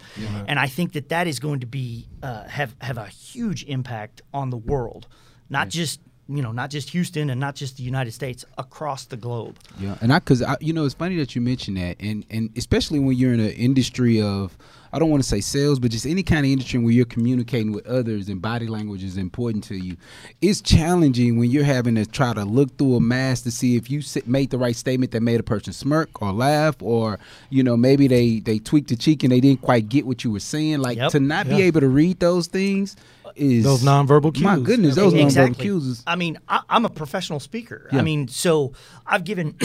and 0.48 0.58
I 0.58 0.66
think 0.66 0.92
that 0.92 1.08
that 1.10 1.26
is 1.26 1.38
going 1.40 1.60
to 1.60 1.66
be 1.66 2.08
uh, 2.22 2.44
have 2.48 2.74
have 2.80 2.98
a 2.98 3.06
huge 3.06 3.64
impact 3.64 4.22
on 4.32 4.50
the 4.50 4.56
world, 4.56 5.06
not 5.50 5.68
just 5.68 6.00
you 6.28 6.40
know 6.42 6.52
not 6.52 6.70
just 6.70 6.90
Houston 6.90 7.28
and 7.30 7.38
not 7.40 7.54
just 7.54 7.76
the 7.76 7.82
United 7.82 8.12
States 8.12 8.44
across 8.56 9.04
the 9.06 9.16
globe. 9.16 9.56
Yeah, 9.78 9.96
and 10.00 10.12
I 10.12 10.18
because 10.20 10.40
I, 10.42 10.56
you 10.60 10.72
know, 10.72 10.84
it's 10.86 10.94
funny 10.94 11.16
that 11.16 11.34
you 11.34 11.40
mentioned 11.42 11.76
that, 11.76 11.96
and 12.00 12.24
and 12.30 12.50
especially 12.56 12.98
when 12.98 13.16
you're 13.16 13.34
in 13.34 13.40
an 13.40 13.50
industry 13.50 14.22
of, 14.22 14.56
I 14.94 15.00
don't 15.00 15.10
want 15.10 15.24
to 15.24 15.28
say 15.28 15.40
sales, 15.40 15.80
but 15.80 15.90
just 15.90 16.06
any 16.06 16.22
kind 16.22 16.46
of 16.46 16.52
industry 16.52 16.78
where 16.78 16.92
you're 16.92 17.04
communicating 17.04 17.72
with 17.72 17.84
others 17.84 18.28
and 18.28 18.40
body 18.40 18.68
language 18.68 19.02
is 19.02 19.16
important 19.16 19.64
to 19.64 19.74
you. 19.74 19.96
It's 20.40 20.60
challenging 20.60 21.36
when 21.36 21.50
you're 21.50 21.64
having 21.64 21.96
to 21.96 22.06
try 22.06 22.32
to 22.32 22.44
look 22.44 22.78
through 22.78 22.94
a 22.94 23.00
mask 23.00 23.42
to 23.42 23.50
see 23.50 23.74
if 23.74 23.90
you 23.90 24.02
made 24.24 24.50
the 24.50 24.58
right 24.58 24.76
statement 24.76 25.10
that 25.10 25.20
made 25.20 25.40
a 25.40 25.42
person 25.42 25.72
smirk 25.72 26.22
or 26.22 26.32
laugh, 26.32 26.76
or 26.80 27.18
you 27.50 27.64
know 27.64 27.76
maybe 27.76 28.06
they 28.06 28.38
they 28.38 28.60
tweaked 28.60 28.88
the 28.88 28.96
cheek 28.96 29.24
and 29.24 29.32
they 29.32 29.40
didn't 29.40 29.62
quite 29.62 29.88
get 29.88 30.06
what 30.06 30.22
you 30.22 30.30
were 30.30 30.38
saying. 30.38 30.78
Like 30.78 30.96
Yep. 30.96 31.10
to 31.10 31.20
not 31.20 31.48
be 31.48 31.62
able 31.62 31.80
to 31.80 31.88
read 31.88 32.20
those 32.20 32.46
things 32.46 32.94
is 33.34 33.64
Those 33.64 33.82
nonverbal 33.82 34.32
cues. 34.32 34.44
My 34.44 34.60
goodness, 34.60 34.94
those 34.94 35.12
nonverbal 35.12 35.22
exactly. 35.24 35.64
cues. 35.64 35.86
Is, 35.86 36.02
I 36.06 36.14
mean, 36.14 36.38
I, 36.48 36.60
I'm 36.68 36.84
a 36.84 36.88
professional 36.88 37.40
speaker. 37.40 37.88
Yeah. 37.92 37.98
I 37.98 38.02
mean, 38.02 38.28
so 38.28 38.74
I've 39.04 39.24
given. 39.24 39.56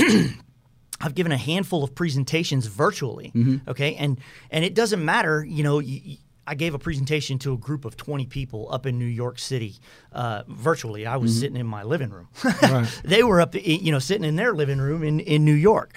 I've 1.02 1.16
given 1.16 1.32
a 1.32 1.38
handful 1.38 1.84
of 1.84 1.94
presentations 1.96 2.66
virtually, 2.68 3.32
Mm-hmm. 3.36 3.70
okay, 3.70 3.96
and 3.96 4.20
and 4.52 4.66
it 4.66 4.74
doesn't 4.76 5.04
matter, 5.04 5.44
you 5.46 5.64
know. 5.64 5.78
y 5.78 6.18
I 6.52 6.56
gave 6.56 6.74
a 6.74 6.80
presentation 6.80 7.38
to 7.40 7.54
a 7.54 7.58
group 7.58 7.86
of 7.86 7.96
20 7.96 8.26
people 8.26 8.68
up 8.74 8.88
in 8.88 8.98
New 8.98 9.06
York 9.06 9.38
City, 9.38 9.76
uh, 10.14 10.42
virtually. 10.48 11.06
I 11.06 11.12
Mm-hmm. 11.14 11.22
was 11.22 11.40
sitting 11.40 11.58
in 11.58 11.68
my 11.68 11.84
living 11.84 12.10
room. 12.10 12.28
Right. 12.44 12.88
they 13.06 13.22
were 13.22 13.40
up, 13.40 13.54
you 13.54 13.92
know, 13.92 14.00
sitting 14.00 14.24
in 14.28 14.36
their 14.36 14.54
living 14.56 14.80
room 14.80 15.04
in 15.04 15.20
in 15.20 15.46
New 15.46 15.54
York. 15.54 15.94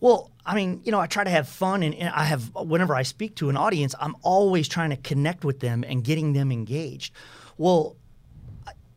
Well, 0.00 0.30
I 0.44 0.54
mean, 0.54 0.80
you 0.84 0.92
know, 0.92 1.00
I 1.00 1.06
try 1.06 1.24
to 1.24 1.30
have 1.30 1.48
fun, 1.48 1.82
and, 1.82 1.94
and 1.94 2.08
I 2.10 2.24
have 2.24 2.50
whenever 2.54 2.94
I 2.94 3.04
speak 3.04 3.36
to 3.36 3.48
an 3.48 3.56
audience, 3.56 3.94
I'm 4.00 4.16
always 4.22 4.68
trying 4.68 4.90
to 4.90 4.96
connect 4.96 5.44
with 5.44 5.60
them 5.60 5.84
and 5.86 6.04
getting 6.04 6.32
them 6.34 6.52
engaged. 6.52 7.14
Well, 7.56 7.96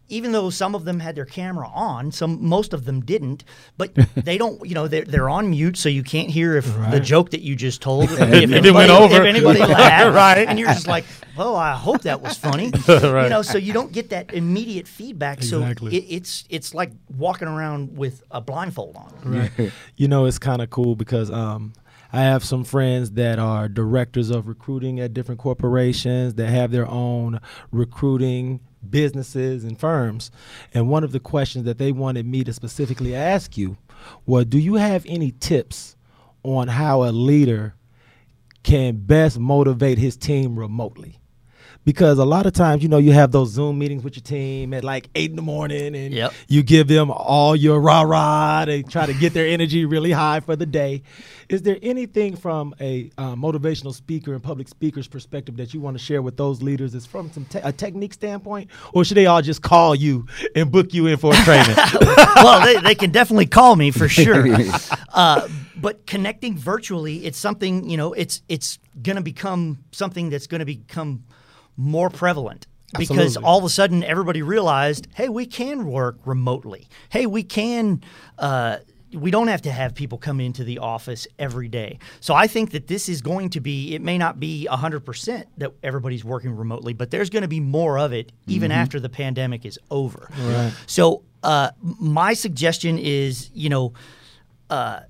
even 0.09 0.31
though 0.31 0.49
some 0.49 0.73
of 0.75 0.85
them 0.85 0.99
had 0.99 1.15
their 1.15 1.25
camera 1.25 1.67
on, 1.73 2.11
some 2.11 2.45
most 2.45 2.73
of 2.73 2.85
them 2.85 3.01
didn't, 3.01 3.43
but 3.77 3.93
they 4.15 4.37
don't, 4.37 4.65
you 4.67 4.73
know, 4.73 4.87
they're, 4.87 5.03
they're 5.03 5.29
on 5.29 5.49
mute, 5.49 5.77
so 5.77 5.89
you 5.89 6.03
can't 6.03 6.29
hear 6.29 6.55
if 6.57 6.65
the 6.91 6.99
joke 6.99 7.31
that 7.31 7.41
you 7.41 7.55
just 7.55 7.81
told, 7.81 8.03
if, 8.11 8.19
anybody, 8.19 8.71
went 8.71 8.91
over. 8.91 9.15
if 9.15 9.21
anybody 9.21 9.59
laughed, 9.65 10.15
Right. 10.15 10.47
and 10.47 10.57
you're 10.57 10.69
just 10.69 10.87
like, 10.87 11.05
well, 11.37 11.55
I 11.55 11.75
hope 11.75 12.01
that 12.03 12.21
was 12.21 12.37
funny, 12.37 12.71
you 12.87 13.29
know, 13.29 13.41
so 13.41 13.57
you 13.57 13.73
don't 13.73 13.91
get 13.91 14.09
that 14.09 14.33
immediate 14.33 14.87
feedback. 14.87 15.37
Exactly. 15.39 15.91
So 15.91 15.97
it, 15.97 16.05
it's 16.07 16.43
it's 16.49 16.73
like 16.73 16.91
walking 17.15 17.47
around 17.47 17.97
with 17.97 18.23
a 18.31 18.41
blindfold 18.41 18.95
on. 18.95 19.13
Right. 19.23 19.71
you 19.95 20.07
know, 20.07 20.25
it's 20.25 20.39
kind 20.39 20.61
of 20.61 20.69
cool 20.69 20.95
because 20.95 21.29
um, 21.29 21.73
I 22.13 22.21
have 22.21 22.43
some 22.43 22.63
friends 22.63 23.11
that 23.11 23.37
are 23.39 23.67
directors 23.67 24.29
of 24.29 24.47
recruiting 24.47 24.99
at 24.99 25.13
different 25.13 25.39
corporations 25.39 26.35
that 26.35 26.47
have 26.47 26.71
their 26.71 26.87
own 26.89 27.39
recruiting 27.71 28.61
businesses 28.87 29.63
and 29.63 29.79
firms. 29.79 30.31
And 30.73 30.89
one 30.89 31.03
of 31.03 31.11
the 31.11 31.19
questions 31.19 31.65
that 31.65 31.77
they 31.77 31.91
wanted 31.91 32.25
me 32.25 32.43
to 32.43 32.53
specifically 32.53 33.15
ask 33.15 33.57
you 33.57 33.77
was 34.25 34.45
Do 34.45 34.59
you 34.59 34.75
have 34.75 35.05
any 35.07 35.31
tips 35.31 35.95
on 36.43 36.67
how 36.67 37.03
a 37.03 37.11
leader 37.11 37.75
can 38.63 38.97
best 38.97 39.39
motivate 39.39 39.97
his 39.97 40.17
team 40.17 40.57
remotely? 40.57 41.19
Because 41.87 42.19
a 42.19 42.25
lot 42.25 42.45
of 42.45 42.51
times, 42.51 42.83
you 42.83 42.89
know, 42.89 42.97
you 42.97 43.13
have 43.13 43.31
those 43.31 43.51
Zoom 43.51 43.79
meetings 43.79 44.03
with 44.03 44.17
your 44.17 44.21
team 44.21 44.73
at 44.73 44.83
like 44.83 45.07
eight 45.15 45.29
in 45.29 45.37
the 45.37 45.41
morning, 45.41 45.95
and 45.95 46.13
Yep. 46.13 46.33
you 46.49 46.61
give 46.61 46.89
them 46.89 47.09
all 47.09 47.55
your 47.55 47.79
rah 47.79 48.01
rah. 48.01 48.65
They 48.65 48.83
try 48.83 49.05
to 49.05 49.13
get 49.13 49.33
their 49.33 49.47
energy 49.47 49.85
really 49.85 50.11
high 50.11 50.41
for 50.41 50.57
the 50.57 50.65
day. 50.65 51.01
Is 51.47 51.61
there 51.61 51.77
anything 51.81 52.35
from 52.35 52.75
a 52.81 53.09
uh, 53.17 53.35
motivational 53.35 53.93
speaker 53.95 54.33
and 54.33 54.43
public 54.43 54.67
speaker's 54.67 55.07
perspective 55.07 55.55
that 55.55 55.73
you 55.73 55.79
want 55.79 55.97
to 55.97 56.03
share 56.03 56.21
with 56.21 56.35
those 56.35 56.61
leaders? 56.61 56.93
Is 56.93 57.05
from 57.05 57.31
some 57.31 57.45
te- 57.45 57.61
a 57.63 57.71
technique 57.71 58.13
standpoint, 58.13 58.69
or 58.91 59.05
should 59.05 59.15
they 59.15 59.27
all 59.27 59.41
just 59.41 59.61
call 59.61 59.95
you 59.95 60.25
and 60.55 60.69
book 60.69 60.93
you 60.93 61.07
in 61.07 61.15
for 61.15 61.31
a 61.33 61.37
training? 61.37 61.73
well, 62.35 62.65
they, 62.65 62.81
they 62.81 62.95
can 62.95 63.11
definitely 63.11 63.45
call 63.45 63.77
me 63.77 63.91
for 63.91 64.09
sure. 64.09 64.45
Uh, 65.13 65.47
but 65.77 66.05
connecting 66.05 66.55
virtually, 66.55 67.25
it's 67.25 67.39
something 67.39 67.89
you 67.89 67.97
know. 67.97 68.13
It's 68.13 68.43
it's 68.49 68.77
going 69.01 69.15
to 69.15 69.21
become 69.23 69.79
something 69.91 70.29
that's 70.29 70.45
going 70.45 70.59
to 70.59 70.65
become 70.65 71.23
more 71.77 72.09
prevalent 72.09 72.67
because 72.97 73.37
Absolutely. 73.37 73.43
all 73.43 73.57
of 73.59 73.63
a 73.63 73.69
sudden 73.69 74.03
everybody 74.03 74.41
realized, 74.41 75.07
hey, 75.15 75.29
we 75.29 75.45
can 75.45 75.85
work 75.85 76.17
remotely. 76.25 76.87
Hey, 77.09 77.25
we 77.25 77.43
can. 77.43 78.01
Uh, 78.37 78.77
we 79.13 79.31
don't 79.31 79.47
have 79.47 79.61
to 79.61 79.71
have 79.71 79.95
people 79.95 80.17
come 80.17 80.41
into 80.41 80.65
the 80.65 80.79
office 80.79 81.27
every 81.39 81.69
day. 81.69 81.97
So 82.19 82.33
I 82.33 82.47
think 82.47 82.71
that 82.71 82.87
this 82.87 83.07
is 83.07 83.21
going 83.21 83.51
to 83.51 83.61
be, 83.61 83.95
it 83.95 84.01
may 84.01 84.17
not 84.17 84.37
be 84.37 84.67
100% 84.69 85.45
that 85.57 85.71
everybody's 85.81 86.25
working 86.25 86.51
remotely, 86.51 86.91
but 86.91 87.09
there's 87.09 87.29
going 87.29 87.43
to 87.43 87.47
be 87.47 87.61
more 87.61 87.97
of 87.97 88.11
it 88.11 88.33
even 88.47 88.69
after 88.69 88.99
the 88.99 89.07
pandemic 89.07 89.65
is 89.65 89.79
over. 89.89 90.29
Right. 90.37 90.73
So 90.87 91.23
uh, 91.41 91.71
my 91.81 92.33
suggestion 92.33 92.99
is, 92.99 93.49
you 93.53 93.69
know, 93.69 93.93
uh, 94.69 95.01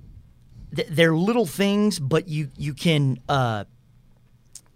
th- 0.75 0.87
they're 0.89 1.15
little 1.15 1.47
things, 1.47 1.99
but 1.99 2.27
you 2.27 2.49
you 2.55 2.75
can 2.75 3.19
uh, 3.27 3.65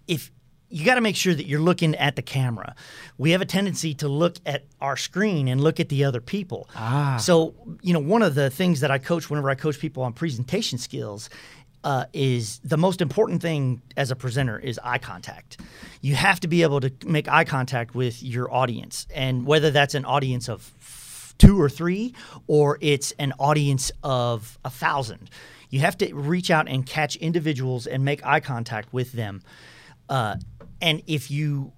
if 0.08 0.32
you 0.72 0.86
got 0.86 0.96
to 0.96 1.02
make 1.02 1.16
sure 1.16 1.34
that 1.34 1.46
you're 1.46 1.60
looking 1.60 1.96
at 1.96 2.16
the 2.16 2.22
camera. 2.22 2.76
We 3.18 3.32
have 3.32 3.42
a 3.42 3.46
tendency 3.46 3.94
to 3.96 4.08
look 4.08 4.38
at 4.46 4.66
our 4.80 4.96
screen 4.96 5.48
and 5.48 5.62
look 5.62 5.80
at 5.80 5.90
the 5.90 6.06
other 6.06 6.22
people. 6.22 6.70
Ah. 6.76 7.18
So, 7.20 7.54
you 7.82 7.94
know, 7.94 8.00
one 8.00 8.22
of 8.22 8.36
the 8.36 8.50
things 8.50 8.80
that 8.80 8.90
I 8.90 8.98
coach 8.98 9.30
whenever 9.30 9.50
I 9.50 9.56
coach 9.56 9.80
people 9.80 10.04
on 10.04 10.14
presentation 10.14 10.78
skills 10.78 11.30
uh, 11.84 12.06
is 12.14 12.60
the 12.64 12.78
most 12.78 13.02
important 13.02 13.42
thing 13.42 13.82
as 13.98 14.12
a 14.12 14.16
presenter 14.16 14.58
is 14.60 14.80
eye 14.84 15.00
contact. 15.00 15.60
You 16.02 16.16
have 16.16 16.40
to 16.42 16.48
be 16.48 16.64
able 16.64 16.80
to 16.82 16.92
make 17.06 17.28
eye 17.28 17.44
contact 17.44 17.96
with 17.96 18.22
your 18.22 18.54
audience, 18.54 19.08
and 19.14 19.46
whether 19.46 19.72
that's 19.72 19.96
an 19.96 20.06
audience 20.06 20.48
of 20.48 20.72
two 21.38 21.60
or 21.60 21.70
three, 21.70 22.14
or 22.48 22.78
it's 22.82 23.14
an 23.14 23.34
audience 23.40 23.92
of 24.04 24.60
a 24.64 24.70
thousand, 24.70 25.30
you 25.70 25.80
have 25.80 25.98
to 25.98 26.14
reach 26.14 26.52
out 26.52 26.68
and 26.68 26.86
catch 26.86 27.16
individuals 27.16 27.88
and 27.88 28.06
make 28.06 28.24
eye 28.26 28.40
contact 28.40 28.94
with 28.94 29.14
them. 29.14 29.42
Uh, 30.08 30.36
and 30.82 31.02
if 31.08 31.30
you 31.32 31.72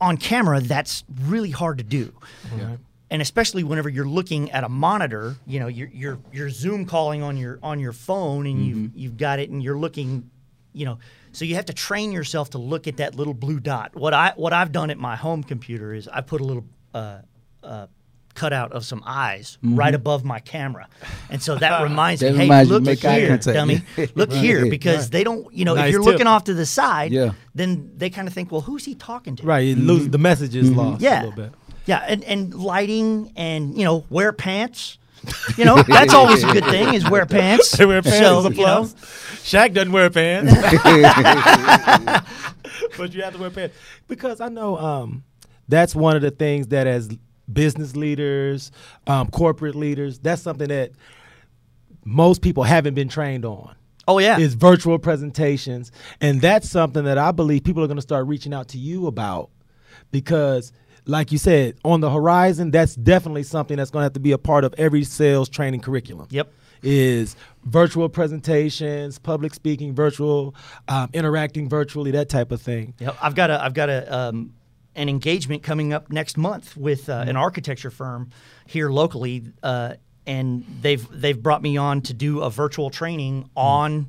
on 0.00 0.16
camera, 0.16 0.60
that's 0.60 1.04
really 1.22 1.50
hard 1.50 1.78
to 1.78 1.84
do. 1.84 2.12
And 3.10 3.22
especially 3.22 3.64
whenever 3.64 3.88
you're 3.88 4.08
looking 4.08 4.50
at 4.50 4.64
a 4.64 4.68
monitor, 4.68 5.36
you 5.46 5.60
know, 5.60 5.66
you're 5.66 5.88
you're, 5.88 6.18
you're 6.32 6.50
Zoom 6.50 6.84
calling 6.84 7.22
on 7.22 7.36
your 7.36 7.58
on 7.62 7.80
your 7.80 7.92
phone, 7.92 8.46
and 8.46 8.66
you've 8.66 8.96
you've 8.96 9.16
got 9.16 9.38
it, 9.38 9.48
and 9.50 9.62
you're 9.62 9.78
looking, 9.78 10.30
you 10.74 10.84
know, 10.84 10.98
so 11.32 11.44
you 11.44 11.54
have 11.54 11.66
to 11.66 11.72
train 11.72 12.12
yourself 12.12 12.50
to 12.50 12.58
look 12.58 12.86
at 12.86 12.98
that 12.98 13.14
little 13.14 13.34
blue 13.34 13.60
dot. 13.60 13.96
What 13.96 14.12
I 14.12 14.32
what 14.36 14.52
I've 14.52 14.72
done 14.72 14.90
at 14.90 14.98
my 14.98 15.16
home 15.16 15.42
computer 15.42 15.94
is 15.94 16.06
I 16.06 16.20
put 16.20 16.40
a 16.40 16.44
little 16.44 16.64
uh, 16.92 17.20
uh, 17.62 17.86
cutout 18.38 18.70
of 18.72 18.84
some 18.84 19.02
eyes 19.04 19.58
mm-hmm. 19.62 19.74
right 19.76 19.94
above 19.94 20.24
my 20.24 20.38
camera, 20.38 20.88
and 21.28 21.42
so 21.42 21.56
that 21.56 21.82
reminds 21.88 22.20
That 22.20 22.32
me, 22.32 22.36
hey, 22.38 22.44
reminds 22.44 22.70
you 22.70 22.74
to 22.78 22.84
look 22.84 22.84
make 22.84 23.00
here, 23.00 23.28
contact. 23.28 23.54
dummy, 23.54 23.82
look 24.14 24.32
here, 24.32 24.70
because 24.70 25.04
Right. 25.06 25.10
they 25.12 25.24
don't, 25.24 25.52
you 25.52 25.64
know, 25.64 25.74
Nice 25.74 25.86
if 25.86 25.92
you're 25.92 26.02
tip. 26.02 26.12
looking 26.12 26.26
off 26.28 26.44
to 26.44 26.54
the 26.54 26.66
side, 26.66 27.10
Yeah. 27.12 27.32
then 27.54 27.90
they 27.96 28.10
kind 28.10 28.28
of 28.28 28.34
think, 28.34 28.52
well, 28.52 28.60
who's 28.62 28.84
he 28.84 28.94
talking 28.94 29.34
to? 29.36 29.42
right, 29.44 29.58
you 29.60 29.74
lose 29.76 30.02
mm-hmm. 30.02 30.10
the 30.12 30.18
message 30.18 30.54
is 30.54 30.70
mm-hmm. 30.70 30.78
lost 30.78 31.00
a 31.00 31.04
Yeah. 31.04 31.22
little 31.24 31.36
bit. 31.44 31.52
Yeah, 31.86 32.04
and, 32.06 32.22
and 32.24 32.54
lighting 32.54 33.32
and 33.34 33.76
you 33.76 33.84
know 33.84 34.04
wear 34.10 34.32
pants. 34.32 34.98
You 35.56 35.64
know 35.64 35.82
that's 35.82 36.14
always 36.14 36.44
a 36.44 36.52
good 36.52 36.66
thing 36.66 36.94
is 36.94 37.08
wear 37.10 37.26
pants. 37.38 37.72
They 37.72 37.86
wear 37.86 38.02
pants 38.02 38.18
So, 38.18 38.48
you 38.50 38.64
know. 38.64 38.84
Shaq 39.42 39.72
doesn't 39.74 39.90
wear 39.92 40.10
pants. 40.10 40.52
but 42.96 43.14
you 43.14 43.22
have 43.22 43.32
to 43.34 43.38
wear 43.40 43.50
pants. 43.50 43.74
Because 44.06 44.40
I 44.40 44.48
know 44.48 44.76
um, 44.78 45.24
that's 45.68 45.94
one 45.94 46.14
of 46.16 46.22
the 46.22 46.30
things 46.30 46.68
that 46.68 46.86
as 46.86 47.08
business 47.52 47.96
leaders, 47.96 48.70
um, 49.06 49.28
corporate 49.28 49.74
leaders, 49.74 50.18
that's 50.18 50.42
something 50.42 50.68
that 50.68 50.92
most 52.04 52.42
people 52.42 52.62
haven't 52.62 52.94
been 52.94 53.08
trained 53.08 53.44
on. 53.44 53.74
oh 54.06 54.18
yeah, 54.18 54.38
Is 54.38 54.54
virtual 54.54 54.98
presentations. 54.98 55.92
And 56.20 56.40
that's 56.40 56.68
something 56.68 57.04
that 57.04 57.18
I 57.18 57.32
believe 57.32 57.64
people 57.64 57.82
are 57.82 57.86
going 57.86 57.96
to 57.98 58.02
start 58.02 58.26
reaching 58.26 58.54
out 58.54 58.68
to 58.68 58.78
you 58.78 59.06
about 59.06 59.50
because 60.10 60.72
like 61.06 61.32
you 61.32 61.38
said, 61.38 61.74
on 61.86 62.00
the 62.00 62.10
horizon, 62.10 62.70
that's 62.70 62.94
definitely 62.94 63.42
something 63.42 63.78
that's 63.78 63.90
going 63.90 64.02
to 64.02 64.04
have 64.04 64.12
to 64.12 64.20
be 64.20 64.32
a 64.32 64.38
part 64.38 64.64
of 64.64 64.74
every 64.76 65.04
sales 65.04 65.48
training 65.48 65.80
curriculum 65.80 66.28
Yep. 66.30 66.52
is 66.82 67.34
virtual 67.64 68.10
presentations, 68.10 69.18
public 69.18 69.54
speaking, 69.54 69.94
virtual, 69.94 70.54
um, 70.88 71.08
interacting 71.14 71.66
virtually, 71.68 72.10
that 72.10 72.28
type 72.28 72.52
of 72.52 72.60
thing. 72.60 72.92
Yep. 72.98 73.16
I've 73.22 73.34
got 73.34 73.48
a 73.50 73.62
I've 73.62 73.72
got 73.74 73.88
a 73.88 74.14
um, 74.14 74.52
an 74.94 75.08
engagement 75.08 75.62
coming 75.62 75.92
up 75.92 76.10
next 76.10 76.36
month 76.36 76.76
with 76.76 77.08
uh, 77.08 77.24
an 77.26 77.36
architecture 77.36 77.90
firm 77.90 78.30
here 78.66 78.90
locally, 78.90 79.44
uh, 79.62 79.94
and 80.26 80.64
they've 80.82 81.06
they've 81.10 81.40
brought 81.40 81.62
me 81.62 81.76
on 81.76 82.00
to 82.02 82.14
do 82.14 82.40
a 82.40 82.50
virtual 82.50 82.90
training 82.90 83.48
on 83.56 84.08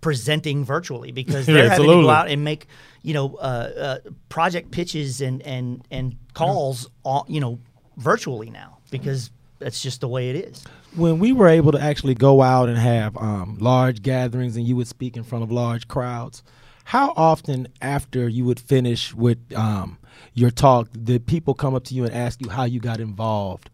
presenting 0.00 0.64
virtually 0.64 1.12
because 1.12 1.46
they're 1.46 1.70
having 1.70 1.86
to 1.86 2.02
go 2.02 2.10
out 2.10 2.28
and 2.28 2.44
make 2.44 2.66
you 3.02 3.14
know 3.14 3.36
uh, 3.36 3.98
uh, 4.06 4.10
project 4.28 4.70
pitches 4.70 5.20
and 5.20 5.42
and 5.42 5.86
and 5.90 6.16
calls 6.34 6.88
all, 7.04 7.24
you 7.28 7.40
know 7.40 7.58
virtually 7.96 8.50
now 8.50 8.78
because 8.90 9.30
that's 9.58 9.80
just 9.80 10.00
the 10.00 10.08
way 10.08 10.30
it 10.30 10.36
is. 10.36 10.64
When 10.94 11.18
we 11.18 11.32
were 11.32 11.48
able 11.48 11.72
to 11.72 11.80
actually 11.80 12.14
go 12.14 12.42
out 12.42 12.68
and 12.68 12.78
have 12.78 13.16
um, 13.16 13.58
large 13.60 14.02
gatherings 14.02 14.56
and 14.56 14.66
you 14.66 14.76
would 14.76 14.88
speak 14.88 15.16
in 15.16 15.24
front 15.24 15.44
of 15.44 15.50
large 15.50 15.88
crowds, 15.88 16.42
how 16.84 17.12
often 17.16 17.68
after 17.80 18.28
you 18.28 18.44
would 18.44 18.60
finish 18.60 19.14
with 19.14 19.38
um, 19.54 19.98
your 20.34 20.50
talk 20.50 20.88
did 20.92 21.26
people 21.26 21.54
come 21.54 21.74
up 21.74 21.84
to 21.84 21.94
you 21.94 22.04
and 22.04 22.14
ask 22.14 22.40
you 22.42 22.48
how 22.48 22.64
you 22.64 22.80
got 22.80 23.00
involved 23.00 23.70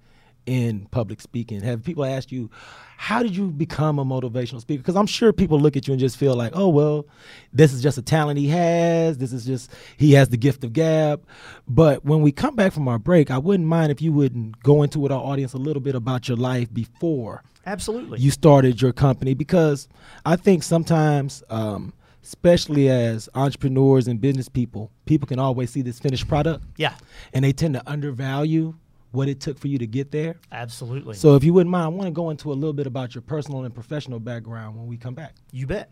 in 0.46 0.86
public 0.90 1.20
speaking? 1.20 1.60
Have 1.60 1.84
people 1.84 2.04
asked 2.04 2.32
you, 2.32 2.50
how 2.96 3.22
did 3.22 3.34
you 3.34 3.48
become 3.48 3.98
a 3.98 4.04
motivational 4.04 4.60
speaker? 4.60 4.80
Because 4.80 4.96
I'm 4.96 5.06
sure 5.06 5.32
people 5.32 5.58
look 5.58 5.76
at 5.76 5.88
you 5.88 5.92
and 5.92 6.00
just 6.00 6.16
feel 6.16 6.36
like, 6.36 6.52
oh, 6.54 6.68
well, 6.68 7.06
this 7.52 7.72
is 7.72 7.82
just 7.82 7.98
a 7.98 8.02
talent 8.02 8.38
he 8.38 8.48
has. 8.48 9.18
This 9.18 9.32
is 9.32 9.44
just, 9.44 9.72
he 9.96 10.12
has 10.12 10.28
the 10.28 10.36
gift 10.36 10.62
of 10.64 10.72
gab. 10.72 11.24
But 11.66 12.04
when 12.04 12.22
we 12.22 12.30
come 12.30 12.54
back 12.54 12.72
from 12.72 12.86
our 12.86 12.98
break, 12.98 13.30
I 13.30 13.38
wouldn't 13.38 13.68
mind 13.68 13.90
if 13.90 14.00
you 14.00 14.12
wouldn't 14.12 14.62
go 14.62 14.82
into 14.82 15.00
with 15.00 15.10
our 15.10 15.20
audience 15.20 15.52
a 15.52 15.58
little 15.58 15.82
bit 15.82 15.94
about 15.94 16.28
your 16.28 16.36
life 16.36 16.72
before 16.72 17.42
Absolutely. 17.66 18.20
you 18.20 18.30
started 18.30 18.80
your 18.80 18.92
company 18.92 19.34
because 19.34 19.88
I 20.24 20.36
think 20.36 20.62
sometimes, 20.62 21.42
um, 21.50 21.92
especially 22.22 22.88
as 22.88 23.28
entrepreneurs 23.34 24.08
and 24.08 24.20
business 24.20 24.48
people, 24.48 24.90
people 25.06 25.26
can 25.26 25.38
always 25.38 25.70
see 25.70 25.82
this 25.82 25.98
finished 25.98 26.28
product 26.28 26.64
yeah. 26.76 26.94
and 27.32 27.44
they 27.44 27.52
tend 27.52 27.74
to 27.74 27.82
undervalue 27.86 28.74
what 29.10 29.28
it 29.28 29.40
took 29.40 29.58
for 29.58 29.68
you 29.68 29.78
to 29.78 29.86
get 29.86 30.10
there. 30.10 30.36
Absolutely. 30.50 31.14
So, 31.14 31.36
if 31.36 31.44
you 31.44 31.52
wouldn't 31.52 31.70
mind, 31.70 31.84
I 31.84 31.88
want 31.88 32.06
to 32.06 32.12
go 32.12 32.30
into 32.30 32.50
a 32.50 32.54
little 32.54 32.72
bit 32.72 32.86
about 32.86 33.14
your 33.14 33.22
personal 33.22 33.64
and 33.64 33.74
professional 33.74 34.18
background 34.18 34.76
when 34.76 34.86
we 34.86 34.96
come 34.96 35.14
back. 35.14 35.34
you 35.52 35.66
bet. 35.66 35.90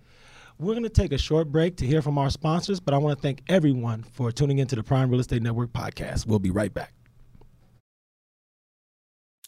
We're 0.59 0.75
going 0.75 0.83
to 0.83 0.91
take 0.91 1.13
a 1.13 1.19
short 1.19 1.51
break 1.51 1.77
to 1.77 1.87
hear 1.87 2.03
from 2.03 2.19
our 2.19 2.29
sponsors, 2.29 2.81
but 2.81 2.93
I 2.93 2.99
want 2.99 3.17
to 3.17 3.23
thank 3.23 3.43
everyone 3.49 4.03
for 4.03 4.31
tuning 4.31 4.59
into 4.59 4.77
the 4.77 4.83
Prime 4.83 5.11
Real 5.11 5.21
Estate 5.21 5.41
Network 5.41 5.73
podcast. 5.73 6.27
We'll 6.27 6.39
be 6.39 6.51
right 6.51 6.73
back. 6.73 6.93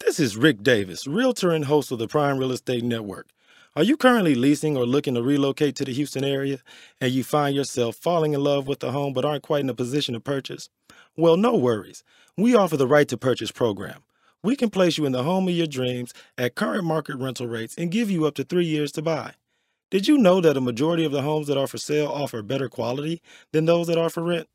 This 0.00 0.18
is 0.18 0.38
Rick 0.38 0.62
Davis, 0.62 1.06
realtor 1.06 1.50
and 1.50 1.66
host 1.66 1.92
of 1.92 1.98
the 1.98 2.08
Prime 2.08 2.38
Real 2.38 2.50
Estate 2.50 2.82
Network. 2.82 3.28
Are 3.74 3.82
you 3.82 3.96
currently 3.96 4.34
leasing 4.34 4.76
or 4.76 4.84
looking 4.84 5.14
to 5.14 5.22
relocate 5.22 5.76
to 5.76 5.84
the 5.86 5.94
Houston 5.94 6.24
area 6.24 6.58
and 7.00 7.10
you 7.10 7.24
find 7.24 7.56
yourself 7.56 7.96
falling 7.96 8.34
in 8.34 8.44
love 8.44 8.66
with 8.66 8.84
a 8.84 8.90
home 8.90 9.14
but 9.14 9.24
aren't 9.24 9.44
quite 9.44 9.62
in 9.62 9.70
a 9.70 9.74
position 9.74 10.12
to 10.12 10.20
purchase? 10.20 10.68
Well, 11.16 11.38
no 11.38 11.56
worries. 11.56 12.04
We 12.36 12.54
offer 12.54 12.76
the 12.76 12.86
right 12.86 13.08
to 13.08 13.16
purchase 13.16 13.50
program. 13.50 14.02
We 14.42 14.56
can 14.56 14.68
place 14.68 14.98
you 14.98 15.06
in 15.06 15.12
the 15.12 15.22
home 15.22 15.48
of 15.48 15.54
your 15.54 15.66
dreams 15.66 16.12
at 16.36 16.54
current 16.54 16.84
market 16.84 17.16
rental 17.16 17.46
rates 17.46 17.74
and 17.78 17.90
give 17.90 18.10
you 18.10 18.26
up 18.26 18.34
to 18.34 18.44
three 18.44 18.66
years 18.66 18.92
to 18.92 19.00
buy. 19.00 19.32
Did 19.90 20.06
you 20.06 20.18
know 20.18 20.42
that 20.42 20.58
a 20.58 20.60
majority 20.60 21.06
of 21.06 21.12
the 21.12 21.22
homes 21.22 21.46
that 21.46 21.56
are 21.56 21.66
for 21.66 21.78
sale 21.78 22.08
offer 22.08 22.42
better 22.42 22.68
quality 22.68 23.22
than 23.52 23.64
those 23.64 23.86
that 23.86 23.96
are 23.96 24.10
for 24.10 24.22
rent? 24.22 24.48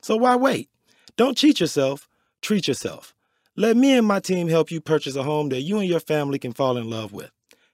So 0.00 0.16
why 0.16 0.36
wait? 0.36 0.68
Don't 1.16 1.36
cheat 1.36 1.58
yourself, 1.58 2.08
treat 2.40 2.68
yourself. 2.68 3.16
Let 3.56 3.76
me 3.76 3.98
and 3.98 4.06
my 4.06 4.20
team 4.20 4.46
help 4.46 4.70
you 4.70 4.80
purchase 4.80 5.16
a 5.16 5.24
home 5.24 5.48
that 5.48 5.62
you 5.62 5.78
and 5.78 5.88
your 5.88 5.98
family 5.98 6.38
can 6.38 6.52
fall 6.52 6.76
in 6.76 6.88
love 6.88 7.12
with. 7.12 7.32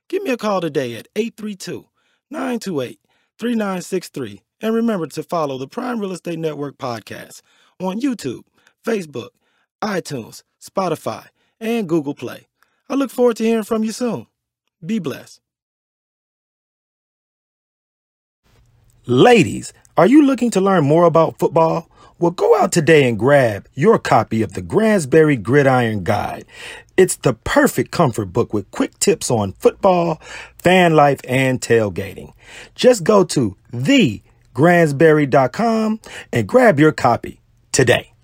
Give 0.09 0.23
me 0.23 0.31
a 0.31 0.37
call 0.37 0.61
today 0.61 0.95
at 0.95 1.09
832 1.17 1.87
928 2.31 3.01
3963 3.39 4.43
and 4.61 4.75
remember 4.75 5.07
to 5.09 5.23
follow 5.23 5.59
the 5.59 5.67
Prime 5.67 5.99
Real 5.99 6.13
Estate 6.13 6.39
Network 6.39 6.79
podcast 6.79 7.43
on 7.81 8.01
YouTube, 8.01 8.43
Facebook, 8.85 9.31
iTunes, 9.83 10.43
Spotify, 10.63 11.27
and 11.61 11.89
Google 11.89 12.15
Play. 12.15 12.47
I 12.89 12.95
look 12.95 13.11
forward 13.11 13.37
to 13.39 13.45
hearing 13.45 13.65
from 13.65 13.83
you 13.83 13.93
soon. 13.93 14.27
Be 14.85 14.99
blessed. 15.01 15.41
Ladies, 19.07 19.73
are 19.97 20.07
you 20.07 20.25
looking 20.25 20.51
to 20.53 20.61
learn 20.61 20.85
more 20.85 21.05
about 21.05 21.39
football? 21.39 21.91
Well, 22.19 22.31
go 22.31 22.57
out 22.59 22.73
today 22.73 23.09
and 23.09 23.19
grab 23.19 23.69
your 23.75 23.99
copy 23.99 24.43
of 24.43 24.55
the 24.55 24.63
Gransberry 24.63 25.41
Gridiron 25.41 26.03
Guide. 26.03 26.45
It's 26.97 27.17
the 27.17 27.35
perfect 27.35 27.91
comfort 27.91 28.33
book 28.33 28.55
with 28.55 28.71
quick 28.71 28.99
tips 28.99 29.31
on 29.31 29.53
football, 29.53 30.19
fan 30.59 30.95
life, 30.95 31.21
and 31.29 31.61
tailgating. 31.61 32.33
Just 32.75 33.05
go 33.05 33.23
to 33.25 33.55
thegransberry.com 33.73 36.01
and 36.33 36.49
grab 36.49 36.81
your 36.81 36.93
copy 36.93 37.43
today. 37.73 38.16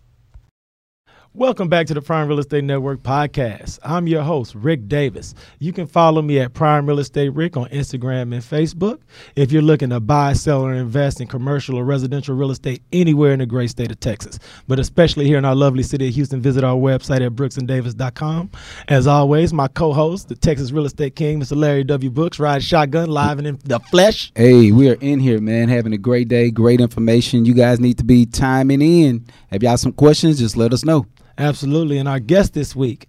Welcome 1.34 1.70
back 1.70 1.86
to 1.86 1.94
the 1.94 2.02
Prime 2.02 2.28
Real 2.28 2.40
Estate 2.40 2.62
Network 2.62 3.02
podcast. 3.02 3.78
I'm 3.82 4.06
your 4.06 4.20
host, 4.20 4.54
Rick 4.54 4.86
Davis. 4.86 5.34
You 5.60 5.72
can 5.72 5.86
follow 5.86 6.20
me 6.20 6.38
at 6.40 6.52
Prime 6.52 6.86
Real 6.86 6.98
Estate 6.98 7.30
Rick 7.30 7.56
on 7.56 7.70
Instagram 7.70 8.34
and 8.34 8.42
Facebook. 8.42 9.00
If 9.34 9.50
you're 9.50 9.62
looking 9.62 9.88
to 9.88 10.00
buy, 10.00 10.34
sell, 10.34 10.60
or 10.60 10.74
invest 10.74 11.22
in 11.22 11.28
commercial 11.28 11.78
or 11.78 11.86
residential 11.86 12.36
real 12.36 12.50
estate 12.50 12.82
anywhere 12.92 13.32
in 13.32 13.38
the 13.38 13.46
great 13.46 13.70
state 13.70 13.90
of 13.90 13.98
Texas, 13.98 14.38
but 14.68 14.78
especially 14.78 15.24
here 15.24 15.38
in 15.38 15.46
our 15.46 15.54
lovely 15.54 15.82
city 15.82 16.06
of 16.06 16.14
Houston, 16.14 16.42
visit 16.42 16.64
our 16.64 16.76
website 16.76 17.24
at 17.24 17.32
brooksanddavis.com. 17.32 18.50
As 18.88 19.06
always, 19.06 19.54
my 19.54 19.68
co-host, 19.68 20.28
the 20.28 20.36
Texas 20.36 20.70
Real 20.70 20.84
Estate 20.84 21.16
King, 21.16 21.40
Mr. 21.40 21.56
Larry 21.56 21.84
W. 21.84 22.10
Brooks, 22.10 22.38
ride 22.38 22.62
shotgun 22.62 23.08
live 23.08 23.38
and 23.38 23.46
in 23.46 23.58
the 23.64 23.80
flesh. 23.80 24.32
Hey, 24.36 24.70
we 24.70 24.90
are 24.90 24.98
in 25.00 25.18
here, 25.18 25.40
man, 25.40 25.70
having 25.70 25.94
a 25.94 25.98
great 25.98 26.28
day, 26.28 26.50
great 26.50 26.82
information. 26.82 27.46
You 27.46 27.54
guys 27.54 27.80
need 27.80 27.96
to 27.96 28.04
be 28.04 28.26
timing 28.26 28.82
in. 28.82 29.24
Have 29.50 29.62
y'all 29.62 29.78
some 29.78 29.92
questions? 29.94 30.38
Just 30.38 30.58
let 30.58 30.74
us 30.74 30.84
know. 30.84 31.06
Absolutely. 31.38 31.98
And 31.98 32.08
our 32.08 32.20
guest 32.20 32.54
this 32.54 32.76
week 32.76 33.06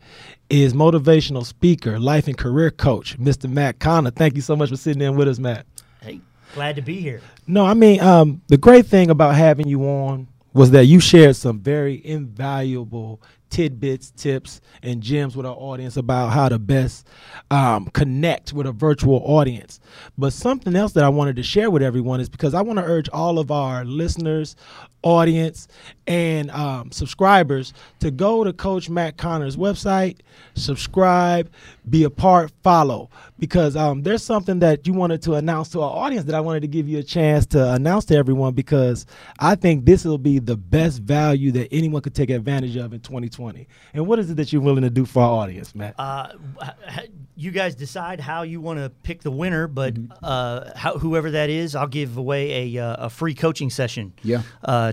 is 0.50 0.74
motivational 0.74 1.46
speaker, 1.46 2.00
life 2.00 2.28
and 2.28 2.38
career 2.38 2.72
coach, 2.72 3.20
Mr. 3.20 3.50
Matt 3.50 3.80
Connor. 3.80 4.12
Thank 4.12 4.36
you 4.36 4.42
so 4.42 4.56
much 4.56 4.70
for 4.70 4.78
sitting 4.78 5.02
in 5.02 5.16
with 5.16 5.28
us, 5.28 5.40
Matt. 5.40 5.66
Hey, 6.02 6.22
glad 6.54 6.76
to 6.78 6.82
be 6.82 7.00
here. 7.00 7.22
No, 7.48 7.66
I 7.66 7.74
mean, 7.74 8.00
um, 8.02 8.42
the 8.48 8.58
great 8.58 8.86
thing 8.86 9.10
about 9.10 9.36
having 9.36 9.68
you 9.68 9.84
on 9.84 10.28
was 10.54 10.72
that 10.72 10.86
you 10.86 11.00
shared 11.00 11.36
some 11.36 11.60
very 11.60 12.06
invaluable 12.06 13.22
tidbits, 13.50 14.12
tips, 14.12 14.62
and 14.82 15.02
gems 15.02 15.36
with 15.36 15.46
our 15.46 15.56
audience 15.56 15.98
about 15.98 16.30
how 16.30 16.50
to 16.50 16.60
best 16.60 17.08
um, 17.52 17.86
connect 17.94 18.54
with 18.54 18.66
a 18.68 18.72
virtual 18.72 19.22
audience. 19.26 19.80
But 20.18 20.34
something 20.34 20.76
else 20.76 20.94
that 20.94 21.04
I 21.04 21.10
wanted 21.10 21.36
to 21.38 21.44
share 21.44 21.70
with 21.72 21.84
everyone 21.84 22.20
is 22.20 22.30
because 22.30 22.54
I 22.54 22.62
want 22.62 22.80
to 22.80 22.86
urge 22.86 23.10
all 23.10 23.40
of 23.40 23.52
our 23.52 23.86
listeners, 23.86 24.56
audience, 25.04 25.68
and 26.08 26.52
um, 26.52 26.92
subscribers 26.92 27.74
to 28.00 28.12
go 28.12 28.44
to 28.44 28.52
Coach 28.52 28.90
Matt 28.90 29.18
Connor's 29.18 29.56
website, 29.56 30.18
subscribe, 30.56 31.50
be 31.90 32.04
a 32.04 32.10
part, 32.10 32.52
follow. 32.64 33.10
Because 33.40 33.76
um, 33.76 34.04
there's 34.04 34.24
something 34.24 34.60
that 34.60 34.88
you 34.88 34.94
wanted 34.94 35.22
to 35.24 35.34
announce 35.34 35.70
to 35.70 35.82
our 35.82 35.92
audience 35.92 36.26
that 36.26 36.36
I 36.36 36.40
wanted 36.40 36.62
to 36.62 36.68
give 36.68 36.88
you 36.88 37.00
a 37.00 37.04
chance 37.04 37.46
to 37.48 37.74
announce 37.74 38.06
to 38.06 38.16
everyone 38.16 38.54
because 38.54 39.06
I 39.40 39.56
think 39.56 39.86
this 39.86 40.06
will 40.06 40.18
be 40.18 40.40
the 40.40 40.56
best 40.56 41.02
value 41.02 41.52
that 41.54 41.68
anyone 41.72 42.02
could 42.02 42.16
take 42.16 42.30
advantage 42.30 42.76
of 42.78 42.94
in 42.94 43.02
2020. 43.02 43.68
And 43.94 44.08
what 44.08 44.20
is 44.20 44.30
it 44.30 44.36
that 44.36 44.54
you're 44.54 44.62
willing 44.62 44.84
to 44.84 44.90
do 44.90 45.06
for 45.06 45.24
our 45.24 45.44
audience, 45.44 45.76
Matt? 45.76 45.96
Uh, 45.98 46.30
you 47.36 47.52
guys 47.52 47.76
decide 47.76 48.20
how 48.20 48.44
you 48.44 48.62
want 48.62 48.80
to 48.80 48.90
pick 48.90 49.22
the 49.22 49.32
winner, 49.32 49.68
but 49.68 49.96
uh, 50.22 50.72
how, 50.76 50.98
whoever 50.98 51.32
that 51.32 51.50
is, 51.50 51.76
I'll 51.76 51.88
give 51.88 52.18
away 52.18 52.78
a, 52.78 52.84
uh, 52.84 53.06
a 53.06 53.10
free 53.10 53.34
coaching 53.34 53.70
session. 53.70 54.14
Yeah. 54.24 54.44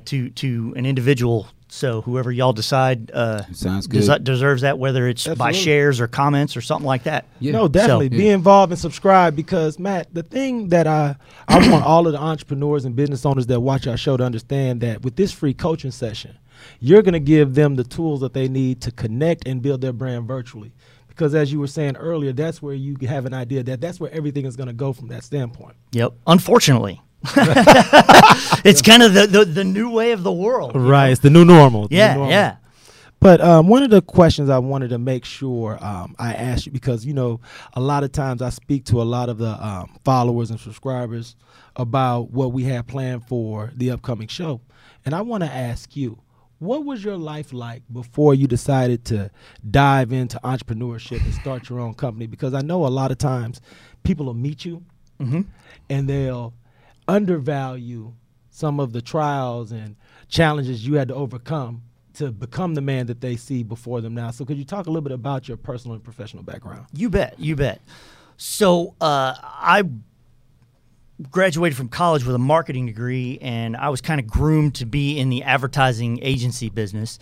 To 0.07 0.31
to 0.31 0.75
an 0.77 0.87
individual. 0.87 1.47
So 1.73 2.01
whoever 2.01 2.33
y'all 2.33 2.53
decide 2.53 3.13
uh, 3.13 3.45
Sounds 3.53 3.87
good. 3.87 4.03
desi- 4.03 4.25
deserves 4.25 4.63
that, 4.63 4.77
whether 4.81 5.07
it's 5.07 5.29
by 5.29 5.53
shares 5.53 6.01
or 6.01 6.09
comments 6.09 6.57
or 6.57 6.61
something 6.61 6.85
like 6.87 7.05
that. 7.05 7.27
Yeah. 7.39 7.53
No, 7.53 7.69
definitely 7.69 8.07
So- 8.07 8.17
be 8.19 8.29
involved 8.29 8.73
and 8.73 8.79
subscribe 8.81 9.37
because 9.37 9.79
Matt, 9.79 10.13
the 10.13 10.25
thing 10.25 10.71
that 10.71 10.89
I 10.89 11.15
I 11.47 11.71
want 11.71 11.85
all 11.85 12.07
of 12.09 12.13
the 12.13 12.19
entrepreneurs 12.21 12.85
and 12.85 12.97
business 12.97 13.25
owners 13.25 13.47
that 13.47 13.61
watch 13.61 13.87
our 13.87 13.97
show 13.97 14.17
to 14.17 14.25
understand 14.25 14.81
that 14.81 15.03
with 15.03 15.15
this 15.15 15.31
free 15.31 15.55
coaching 15.55 15.93
session, 15.93 16.37
you're 16.81 17.03
going 17.03 17.13
to 17.15 17.21
give 17.21 17.55
them 17.55 17.77
the 17.77 17.85
tools 17.85 18.21
that 18.21 18.35
they 18.35 18.49
need 18.49 18.81
to 18.83 18.91
connect 18.91 19.47
and 19.47 19.63
build 19.63 19.81
their 19.81 19.93
brand 19.93 20.27
virtually. 20.27 20.73
Because 21.07 21.35
as 21.37 21.53
you 21.53 21.61
were 21.61 21.67
saying 21.69 21.97
earlier, 21.97 22.33
that's 22.33 22.61
where 22.61 22.75
you 22.75 22.97
have 23.07 23.27
an 23.27 23.35
idea 23.35 23.63
that 23.63 23.81
that's 23.81 24.01
where 24.01 24.11
everything 24.11 24.45
is 24.45 24.57
going 24.57 24.67
to 24.69 24.73
go 24.73 24.93
from 24.93 25.07
that 25.09 25.23
standpoint. 25.23 25.77
Yep. 25.93 26.15
Unfortunately, 26.27 27.01
it's 28.65 28.81
kind 28.83 29.03
of 29.03 29.13
the, 29.15 29.27
the 29.27 29.45
the 29.45 29.65
new 29.65 29.91
way 29.91 30.13
of 30.13 30.23
the 30.23 30.33
world. 30.33 30.75
Right, 30.75 31.07
know? 31.07 31.13
it's 31.13 31.21
the 31.21 31.31
new 31.31 31.45
normal. 31.45 31.89
the 31.89 31.95
new 31.95 31.99
Yeah. 31.99 32.15
normal. 32.15 32.31
Yeah. 32.31 32.57
But 33.21 33.43
um, 33.43 33.69
one 33.69 33.83
of 33.83 33.91
the 33.91 34.01
questions 34.01 34.49
I 34.49 34.59
wanted 34.59 34.89
to 34.91 34.99
make 34.99 35.27
sure 35.27 35.77
um, 35.85 36.17
I 36.19 36.33
asked 36.33 36.65
you 36.65 36.73
because 36.73 37.05
you 37.05 37.13
know 37.13 37.41
a 37.75 37.81
lot 37.81 38.03
of 38.05 38.13
times 38.13 38.41
I 38.41 38.49
speak 38.49 38.87
to 38.87 39.03
a 39.03 39.05
lot 39.05 39.29
of 39.29 39.37
the 39.37 39.63
um, 39.67 39.99
followers 40.05 40.51
and 40.51 40.59
subscribers 40.59 41.37
about 41.77 42.31
what 42.31 42.53
we 42.53 42.65
have 42.65 42.87
planned 42.87 43.27
for 43.29 43.71
the 43.77 43.91
upcoming 43.91 44.29
show, 44.29 44.63
and 45.05 45.15
I 45.15 45.21
want 45.21 45.45
to 45.45 45.51
ask 45.51 45.95
you, 45.97 46.19
what 46.61 46.87
was 46.87 47.05
your 47.05 47.19
life 47.19 47.53
like 47.53 47.83
before 47.93 48.35
you 48.35 48.47
decided 48.47 49.05
to 49.07 49.31
dive 49.71 50.13
into 50.13 50.41
entrepreneurship 50.43 51.23
and 51.23 51.35
start 51.35 51.69
your 51.69 51.81
own 51.81 51.93
company? 51.95 52.27
Because 52.27 52.55
I 52.55 52.63
know 52.63 52.87
a 52.87 52.89
lot 52.89 53.11
of 53.11 53.19
times 53.19 53.61
people 54.03 54.25
will 54.27 54.35
meet 54.35 54.65
you 54.65 54.83
and 55.91 56.09
they'll 56.09 56.55
undervalue 57.11 58.15
some 58.51 58.79
of 58.79 58.93
the 58.93 59.03
trials 59.03 59.73
and 59.73 59.97
challenges 60.29 60.87
you 60.87 60.95
had 60.95 61.09
to 61.09 61.15
overcome 61.15 61.83
to 62.15 62.31
become 62.31 62.75
the 62.75 62.81
man 62.81 63.07
that 63.07 63.21
they 63.21 63.37
see 63.37 63.63
before 63.63 64.01
them 64.01 64.15
now. 64.15 64.31
So 64.31 64.45
could 64.45 64.57
you 64.57 64.65
talk 64.65 64.87
a 64.87 64.91
little 64.91 65.03
bit 65.03 65.13
about 65.13 65.49
your 65.49 65.57
personal 65.57 65.95
and 65.95 66.05
professional 66.05 66.43
background? 66.43 66.87
You 66.93 67.11
bet. 67.11 67.39
You 67.39 67.57
bet. 67.57 67.81
So 68.37 68.95
uh, 69.01 69.35
I 69.43 69.83
graduated 71.31 71.77
from 71.77 71.89
college 71.89 72.25
with 72.25 72.35
a 72.35 72.39
marketing 72.39 72.87
degree, 72.87 73.39
and 73.41 73.77
I 73.77 73.89
was 73.89 74.01
kind 74.01 74.21
of 74.21 74.27
groomed 74.27 74.75
to 74.77 74.87
be 74.87 75.19
in 75.19 75.29
the 75.29 75.43
advertising 75.43 76.19
agency 76.23 76.69
business. 76.71 77.19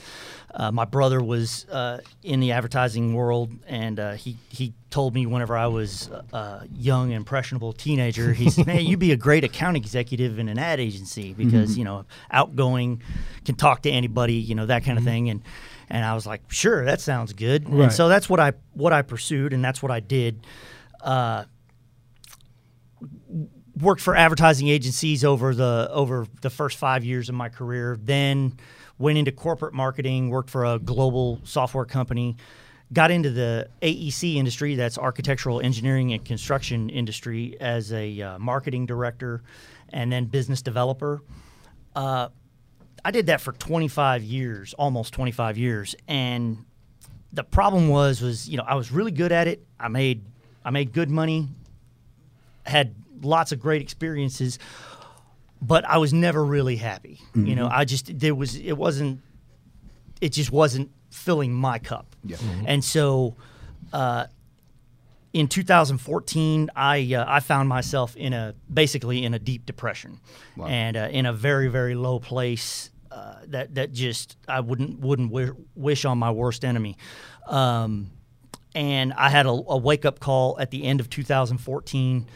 Uh, 0.55 0.73
my 0.73 0.85
brother 0.85 1.23
was 1.23 1.67
uh, 1.71 2.01
in 2.23 2.41
the 2.41 2.53
advertising 2.53 3.15
world, 3.15 3.53
and 3.67 4.01
uh, 4.01 4.13
he 4.13 4.37
he 4.49 4.73
told 4.91 5.15
me 5.15 5.27
whenever 5.27 5.57
I 5.57 5.67
was 5.67 6.09
a 6.33 6.67
young, 6.75 7.11
impressionable 7.11 7.73
teenager, 7.73 8.33
he 8.33 8.51
said, 8.51 8.67
"Man, 8.67 8.85
you'd 8.87 8.99
be 8.99 9.13
a 9.13 9.17
great 9.17 9.45
account 9.45 9.77
executive 9.77 10.39
in 10.39 10.49
an 10.49 10.59
ad 10.59 10.81
agency 10.81 11.35
because 11.35 11.77
you 11.77 11.85
know, 11.85 12.05
outgoing, 12.31 13.03
can 13.45 13.57
talk 13.57 13.83
to 13.83 13.91
anybody, 13.91 14.35
you 14.35 14.55
know, 14.55 14.67
that 14.67 14.85
kind 14.85 14.99
of 14.99 15.05
thing." 15.05 15.29
And 15.29 15.43
and 15.91 16.05
I 16.05 16.15
was 16.15 16.27
like, 16.27 16.43
"Sure, 16.51 16.85
that 16.85 17.01
sounds 17.01 17.33
good." 17.33 17.69
Right. 17.69 17.85
And 17.85 17.93
so 17.93 18.09
that's 18.09 18.29
what 18.29 18.41
I 18.41 18.53
what 18.73 18.93
I 18.93 19.03
pursued, 19.03 19.53
and 19.53 19.65
that's 19.65 19.83
what 19.83 19.93
I 19.93 20.01
did. 20.01 20.47
Worked 23.81 24.01
for 24.01 24.17
advertising 24.17 24.69
agencies 24.69 25.25
over 25.25 25.55
the 25.55 25.89
over 25.93 26.27
the 26.41 26.51
first 26.51 26.79
five 26.79 27.05
years 27.05 27.29
of 27.29 27.35
my 27.35 27.49
career. 27.49 27.99
Then 28.03 28.57
went 28.99 29.19
into 29.19 29.31
corporate 29.31 29.75
marketing. 29.75 30.31
Worked 30.31 30.51
for 30.51 30.65
a 30.65 30.79
global 30.79 31.41
software 31.45 31.85
company. 31.85 32.37
Got 32.93 33.11
into 33.11 33.31
the 33.31 33.69
AEC 33.83 34.37
industry, 34.37 34.75
that's 34.75 34.97
architectural 34.97 35.61
engineering 35.61 36.15
and 36.15 36.25
construction 36.25 36.89
industry, 36.89 37.55
as 37.61 37.93
a 37.93 38.21
uh, 38.23 38.39
marketing 38.39 38.87
director, 38.87 39.43
and 39.91 40.11
then 40.11 40.25
business 40.25 40.63
developer. 40.63 41.21
Uh, 41.95 42.29
I 43.05 43.11
did 43.11 43.27
that 43.27 43.43
for 43.43 43.53
25 43.53 44.23
years, 44.23 44.75
almost 44.75 45.13
25 45.13 45.59
years, 45.59 45.95
and 46.09 46.65
the 47.33 47.45
problem 47.45 47.89
was 47.89 48.23
was 48.23 48.49
you 48.49 48.57
know 48.57 48.65
I 48.67 48.75
was 48.75 48.91
really 48.91 49.13
good 49.13 49.33
at 49.33 49.49
it. 49.49 49.67
I 49.79 49.89
made 49.89 50.25
I 50.65 50.71
made 50.71 50.93
good 50.93 51.11
money, 51.11 51.49
had 52.69 52.95
lots 53.23 53.51
of 53.53 53.59
great 53.61 53.83
experiences, 53.83 54.59
but 55.61 55.85
I 55.85 55.99
was 55.99 56.13
never 56.13 56.45
really 56.45 56.77
happy. 56.77 57.21
You 57.35 57.55
know, 57.57 57.69
I 57.69 57.85
just 57.85 58.19
there 58.19 58.35
was 58.35 58.55
it 58.57 58.77
wasn't 58.77 59.21
it 60.21 60.31
just 60.33 60.53
wasn't 60.53 60.91
filling 61.11 61.53
my 61.53 61.79
cup. 61.79 62.15
And 62.67 62.85
so 62.85 63.37
uh, 63.93 64.27
in 65.33 65.49
2014, 65.49 66.71
I 66.77 67.15
uh, 67.15 67.25
I 67.27 67.41
found 67.41 67.69
myself 67.69 68.17
in 68.17 68.33
a 68.33 68.55
basically 68.73 69.25
in 69.25 69.35
a 69.35 69.39
deep 69.39 69.67
depression, 69.67 70.21
and 70.71 70.97
uh, 70.97 71.09
in 71.11 71.27
a 71.27 71.33
very 71.33 71.69
very 71.69 71.95
low 71.95 72.19
place 72.19 72.91
uh, 73.11 73.35
that 73.49 73.75
that 73.75 73.93
just 73.93 74.37
I 74.49 74.61
wouldn't 74.61 75.01
wouldn't 75.01 75.31
wi- 75.31 75.53
wish 75.75 76.05
on 76.05 76.19
my 76.19 76.31
worst 76.31 76.65
enemy. 76.65 76.97
Um, 77.47 78.11
and 78.75 79.13
I 79.15 79.31
had 79.31 79.47
a, 79.47 79.51
a 79.51 79.77
wake 79.77 80.05
up 80.05 80.21
call 80.21 80.57
at 80.61 80.71
the 80.71 80.85
end 80.85 81.01
of 81.01 81.09
2014. 81.11 82.27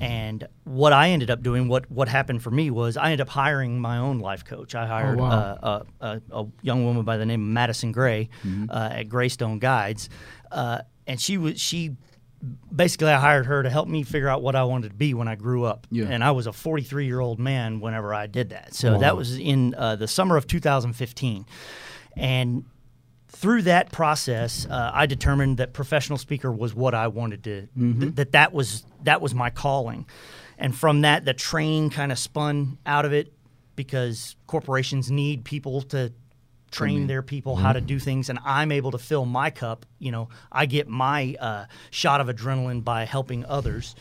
And 0.00 0.46
what 0.64 0.92
I 0.92 1.08
ended 1.08 1.30
up 1.30 1.42
doing, 1.42 1.68
what 1.68 1.90
what 1.90 2.08
happened 2.08 2.42
for 2.42 2.50
me 2.50 2.70
was 2.70 2.96
I 2.96 3.06
ended 3.06 3.22
up 3.22 3.28
hiring 3.28 3.80
my 3.80 3.98
own 3.98 4.18
life 4.18 4.44
coach. 4.44 4.74
I 4.74 4.86
hired 4.86 5.18
wow. 5.18 5.30
uh, 5.30 5.84
a, 6.00 6.06
a, 6.06 6.42
a 6.42 6.46
young 6.62 6.84
woman 6.84 7.04
by 7.04 7.16
the 7.16 7.24
name 7.24 7.42
of 7.42 7.48
Madison 7.48 7.92
Gray 7.92 8.28
uh, 8.68 8.90
at 8.92 9.08
Greystone 9.08 9.58
Guides, 9.58 10.10
uh, 10.52 10.80
and 11.06 11.20
she 11.20 11.38
was 11.38 11.58
she 11.60 11.96
basically 12.74 13.08
I 13.08 13.18
hired 13.18 13.46
her 13.46 13.62
to 13.62 13.70
help 13.70 13.88
me 13.88 14.02
figure 14.02 14.28
out 14.28 14.42
what 14.42 14.54
I 14.54 14.64
wanted 14.64 14.90
to 14.90 14.94
be 14.94 15.14
when 15.14 15.28
I 15.28 15.34
grew 15.34 15.64
up. 15.64 15.86
Yeah. 15.90 16.06
And 16.06 16.22
I 16.22 16.32
was 16.32 16.46
a 16.46 16.52
43 16.52 17.06
year 17.06 17.20
old 17.20 17.38
man 17.38 17.80
whenever 17.80 18.14
I 18.14 18.26
did 18.26 18.50
that. 18.50 18.74
So 18.74 18.98
that 18.98 19.16
was 19.16 19.38
in 19.38 19.74
uh, 19.74 19.96
the 19.96 20.08
summer 20.08 20.36
of 20.36 20.46
2015, 20.46 21.46
and 22.16 22.64
through 23.36 23.62
that 23.62 23.92
process, 23.92 24.66
uh, 24.70 24.90
I 24.94 25.06
determined 25.06 25.58
that 25.58 25.72
professional 25.72 26.18
speaker 26.18 26.50
was 26.50 26.74
what 26.74 26.94
I 26.94 27.08
wanted 27.08 27.44
to. 27.44 27.68
th- 28.00 28.14
that 28.14 28.32
that 28.32 28.52
was 28.52 28.84
that 29.04 29.20
was 29.20 29.34
my 29.34 29.50
calling, 29.50 30.06
and 30.58 30.74
from 30.74 31.02
that, 31.02 31.24
the 31.24 31.34
train 31.34 31.90
kind 31.90 32.10
of 32.12 32.18
spun 32.18 32.78
out 32.86 33.04
of 33.04 33.12
it 33.12 33.32
because 33.76 34.36
corporations 34.46 35.10
need 35.10 35.44
people 35.44 35.82
to 35.82 36.12
train 36.70 37.06
their 37.06 37.22
people 37.22 37.56
how 37.56 37.72
to 37.72 37.80
do 37.80 37.98
things, 37.98 38.28
and 38.30 38.38
I'm 38.44 38.72
able 38.72 38.90
to 38.92 38.98
fill 38.98 39.26
my 39.26 39.50
cup. 39.50 39.84
You 39.98 40.12
know, 40.12 40.28
I 40.50 40.66
get 40.66 40.88
my 40.88 41.36
uh, 41.38 41.66
shot 41.90 42.20
of 42.20 42.28
adrenaline 42.28 42.82
by 42.84 43.04
helping 43.04 43.44
others. 43.44 43.94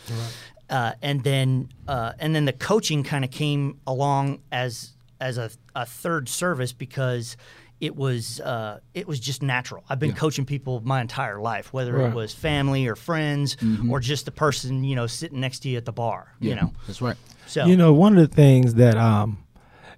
Uh, 0.69 0.93
and 1.01 1.23
then 1.23 1.69
uh, 1.87 2.13
and 2.19 2.33
then 2.33 2.45
the 2.45 2.53
coaching 2.53 3.03
kind 3.03 3.23
of 3.25 3.31
came 3.31 3.79
along 3.85 4.39
as 4.51 4.93
as 5.21 5.37
a, 5.37 5.49
a 5.75 5.85
third 5.85 6.27
service 6.27 6.73
because 6.73 7.37
it 7.81 7.95
was 7.95 8.39
uh, 8.39 8.79
it 8.93 9.07
was 9.07 9.19
just 9.19 9.43
natural. 9.43 9.83
I've 9.89 9.99
been 9.99 10.13
coaching 10.13 10.45
people 10.45 10.81
my 10.85 11.01
entire 11.01 11.39
life, 11.41 11.73
whether 11.73 11.93
Right. 11.93 12.09
it 12.09 12.15
was 12.15 12.33
family 12.33 12.87
or 12.87 12.95
friends 12.95 13.57
or 13.89 13.99
just 13.99 14.25
the 14.25 14.31
person 14.31 14.83
you 14.83 14.95
know 14.95 15.07
sitting 15.07 15.39
next 15.39 15.59
to 15.59 15.69
you 15.69 15.77
at 15.77 15.85
the 15.85 15.91
bar. 15.91 16.33
You 16.39 16.55
know, 16.55 16.73
That's 16.87 17.01
right. 17.01 17.17
so 17.47 17.65
You 17.65 17.75
know, 17.77 17.93
one 17.93 18.17
of 18.17 18.29
the 18.29 18.33
things 18.35 18.75
that 18.75 18.97
um, 18.97 19.43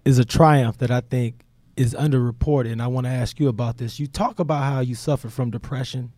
is 0.05 0.17
a 0.19 0.25
triumph 0.25 0.77
that 0.79 0.89
I 0.91 1.01
think 1.01 1.41
is 1.75 1.93
underreported, 1.93 2.71
and 2.71 2.81
I 2.81 2.87
want 2.87 3.05
to 3.05 3.11
ask 3.11 3.39
you 3.39 3.47
about 3.47 3.77
this. 3.77 3.99
You 3.99 4.07
talk 4.07 4.39
about 4.39 4.63
how 4.63 4.79
you 4.79 4.95
suffered 4.95 5.31
from 5.31 5.51
depression, 5.51 6.11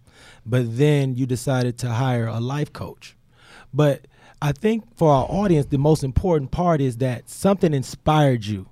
but 0.46 0.78
then 0.78 1.16
you 1.16 1.26
decided 1.26 1.78
to 1.80 1.90
hire 1.90 2.28
a 2.28 2.40
life 2.40 2.72
coach. 2.72 3.18
But 3.74 4.08
I 4.42 4.54
think 4.54 4.96
for 4.96 5.12
our 5.12 5.26
audience, 5.30 5.66
the 5.66 5.78
most 5.78 6.02
important 6.06 6.52
part 6.52 6.80
is 6.80 6.98
that 6.98 7.30
something 7.30 7.74
inspired 7.74 8.46
you 8.46 8.70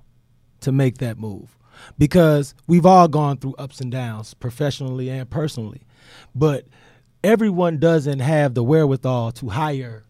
to 0.60 0.72
make 0.72 0.96
that 0.98 1.18
move. 1.18 1.57
Because 1.96 2.54
we've 2.66 2.86
all 2.86 3.08
gone 3.08 3.38
through 3.38 3.54
ups 3.58 3.80
and 3.80 3.90
downs, 3.90 4.34
professionally 4.34 5.08
and 5.08 5.28
personally. 5.28 5.82
But 6.34 6.66
everyone 7.24 7.78
doesn't 7.78 8.20
have 8.20 8.54
the 8.54 8.62
wherewithal 8.62 9.32
to 9.32 9.48
hire 9.48 10.04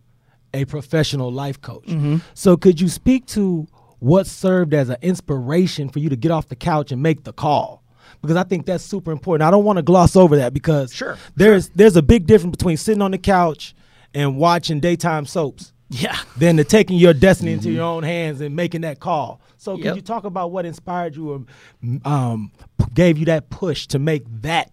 a 0.54 0.64
professional 0.64 1.30
life 1.32 1.60
coach. 1.60 1.86
Mm-hmm. 1.86 2.18
So 2.34 2.56
could 2.56 2.80
you 2.80 2.88
speak 2.88 3.26
to 3.26 3.66
what 3.98 4.26
served 4.26 4.74
as 4.74 4.88
an 4.88 4.96
inspiration 5.02 5.88
for 5.88 5.98
you 5.98 6.08
to 6.08 6.16
get 6.16 6.30
off 6.30 6.48
the 6.48 6.56
couch 6.56 6.92
and 6.92 7.02
make 7.02 7.24
the 7.24 7.32
call? 7.32 7.82
Because 8.22 8.36
I 8.36 8.44
think 8.44 8.66
that's 8.66 8.82
super 8.84 9.12
important. 9.12 9.46
I 9.46 9.50
don't 9.50 9.64
want 9.64 9.76
to 9.76 9.82
gloss 9.82 10.16
over 10.16 10.36
that 10.36 10.52
because 10.52 10.92
Sure, 10.92 11.16
there's 11.36 11.68
there's 11.70 11.96
a 11.96 12.02
big 12.02 12.26
difference 12.26 12.56
between 12.56 12.76
sitting 12.76 13.02
on 13.02 13.10
the 13.10 13.18
couch 13.18 13.74
and 14.14 14.36
watching 14.36 14.80
daytime 14.80 15.26
soaps 15.26 15.72
yeah. 15.88 16.18
than 16.36 16.56
to 16.58 16.64
taking 16.64 16.96
your 16.98 17.14
destiny 17.14 17.52
into 17.52 17.70
your 17.70 17.84
own 17.84 18.02
hands 18.02 18.40
and 18.40 18.54
making 18.54 18.82
that 18.82 19.00
call. 19.00 19.40
So 19.56 19.76
Yep. 19.76 19.96
you 19.96 20.02
talk 20.02 20.24
about 20.24 20.50
what 20.52 20.66
inspired 20.66 21.16
you 21.16 21.30
or 21.32 22.10
um, 22.10 22.52
gave 22.94 23.18
you 23.18 23.24
that 23.26 23.50
push 23.50 23.86
to 23.88 23.98
make 23.98 24.24
that 24.42 24.70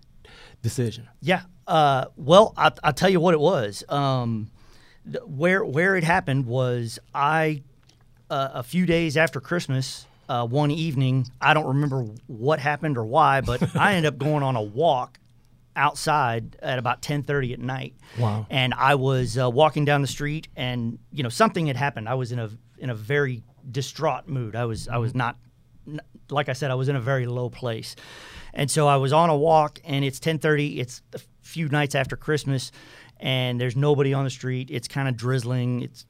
decision? 0.62 1.08
Yeah. 1.22 1.42
Uh, 1.68 2.06
well, 2.16 2.54
I, 2.58 2.72
I'll 2.84 2.94
tell 2.94 3.10
you 3.10 3.20
what 3.20 3.34
it 3.34 3.40
was. 3.40 3.84
Um, 3.90 4.52
th- 5.10 5.24
where 5.26 5.64
where 5.66 5.96
it 5.96 6.04
happened 6.04 6.46
was 6.46 7.00
I 7.14 7.64
uh, 8.30 8.50
a 8.56 8.64
few 8.64 8.86
days 8.86 9.18
after 9.18 9.40
Christmas, 9.40 10.06
uh, 10.30 10.46
one 10.46 10.70
evening. 10.72 11.28
I 11.42 11.54
don't 11.54 11.66
remember 11.68 12.06
what 12.28 12.60
happened 12.60 12.98
or 12.98 13.06
why, 13.06 13.42
but 13.42 13.76
I 13.76 13.94
ended 13.94 14.14
up 14.14 14.20
going 14.20 14.44
on 14.44 14.56
a 14.56 14.62
walk 14.62 15.18
outside 15.76 16.58
at 16.62 16.80
about 16.80 17.02
10:30 17.02 17.54
at 17.54 17.60
night. 17.60 17.96
Wow. 18.18 18.46
And 18.50 18.74
I 18.74 18.96
was 18.96 19.38
uh, 19.38 19.50
walking 19.50 19.86
down 19.86 20.02
the 20.02 20.08
street, 20.08 20.48
and 20.56 21.00
you 21.12 21.24
know 21.24 21.30
something 21.30 21.68
had 21.68 21.78
happened. 21.78 22.10
I 22.10 22.16
was 22.16 22.32
in 22.32 22.40
a 22.40 22.50
in 22.78 22.90
a 22.90 22.96
very 22.96 23.44
distraught 23.70 24.28
mood. 24.28 24.56
I 24.56 24.66
was 24.66 24.88
I 24.88 24.98
was 24.98 25.16
not 25.16 25.38
like 26.30 26.50
I 26.50 26.54
said, 26.54 26.72
I 26.72 26.76
was 26.76 26.90
in 26.90 26.96
a 26.96 27.02
very 27.02 27.26
low 27.26 27.50
place. 27.50 27.96
And 28.54 28.70
so 28.72 28.88
I 28.88 28.98
was 28.98 29.14
on 29.14 29.30
a 29.30 29.38
walk 29.38 29.80
and 29.84 30.04
it's 30.06 30.20
10:30, 30.20 30.80
it's 30.80 31.02
a 31.14 31.20
few 31.42 31.68
nights 31.70 31.96
after 31.96 32.16
Christmas 32.16 32.72
and 33.20 33.60
there's 33.60 33.76
nobody 33.76 34.14
on 34.14 34.24
the 34.24 34.30
street. 34.30 34.70
It's 34.72 34.88
kind 34.88 35.08
of 35.08 35.16
drizzling. 35.16 35.82
It's 35.82 36.06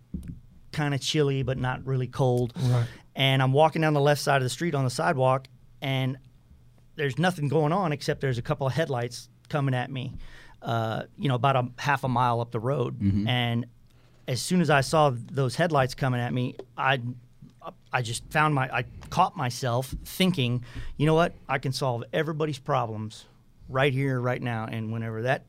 kind 0.72 0.94
of 0.94 1.02
chilly 1.02 1.44
but 1.44 1.58
not 1.58 1.86
really 1.86 2.08
cold. 2.08 2.54
Right. 2.58 2.86
And 3.16 3.42
I'm 3.42 3.54
walking 3.54 3.82
down 3.82 3.94
the 3.94 4.02
left 4.02 4.22
side 4.22 4.38
of 4.38 4.44
the 4.44 4.50
street 4.50 4.76
on 4.76 4.84
the 4.84 4.90
sidewalk 4.90 5.48
and 5.82 6.18
there's 6.96 7.18
nothing 7.18 7.50
going 7.50 7.74
on 7.74 7.92
except 7.92 8.22
there's 8.22 8.38
a 8.38 8.42
couple 8.42 8.68
of 8.68 8.74
headlights 8.74 9.30
coming 9.56 9.74
at 9.74 9.90
me. 9.90 10.12
Uh, 10.62 11.04
you 11.18 11.30
know, 11.30 11.36
about 11.36 11.56
a 11.56 11.68
half 11.78 12.04
a 12.04 12.10
mile 12.10 12.42
up 12.42 12.52
the 12.52 12.60
road. 12.60 13.00
And 13.28 13.66
as 14.28 14.42
soon 14.42 14.60
as 14.60 14.70
I 14.70 14.82
saw 14.82 15.14
those 15.14 15.56
headlights 15.56 15.96
coming 15.96 16.20
at 16.20 16.34
me, 16.34 16.56
I 16.78 17.00
I 17.94 18.02
just 18.02 18.24
found 18.32 18.54
my 18.54 18.66
I 18.80 18.84
caught 19.10 19.38
myself 19.38 19.94
thinking, 20.04 20.66
you 20.98 21.06
know 21.06 21.14
what? 21.14 21.34
I 21.48 21.60
can 21.60 21.72
solve 21.72 22.04
everybody's 22.12 22.60
problems 22.60 23.26
right 23.70 23.94
here, 23.94 24.20
right 24.20 24.42
now. 24.42 24.68
And 24.70 24.92
whenever 24.92 25.22
that 25.22 25.46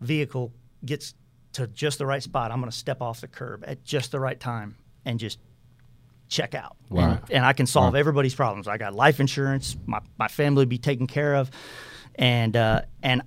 vehicle 0.00 0.52
gets 0.84 1.14
to 1.52 1.66
just 1.66 1.98
the 1.98 2.06
right 2.06 2.22
spot, 2.22 2.50
I'm 2.52 2.60
going 2.60 2.70
to 2.70 2.76
step 2.76 3.02
off 3.02 3.20
the 3.20 3.28
curb 3.28 3.64
at 3.66 3.84
just 3.84 4.12
the 4.12 4.20
right 4.20 4.40
time 4.40 4.76
and 5.04 5.18
just 5.18 5.38
check 6.28 6.54
out. 6.54 6.76
Wow. 6.88 7.10
And, 7.10 7.20
and 7.30 7.46
I 7.46 7.52
can 7.52 7.66
solve 7.66 7.94
everybody's 7.94 8.34
problems. 8.34 8.66
I 8.68 8.78
got 8.78 8.94
life 8.94 9.20
insurance. 9.20 9.76
My 9.86 10.00
my 10.18 10.28
family 10.28 10.62
will 10.64 10.70
be 10.70 10.78
taken 10.78 11.06
care 11.06 11.34
of, 11.34 11.50
and 12.16 12.56
uh, 12.56 12.82
and 13.02 13.22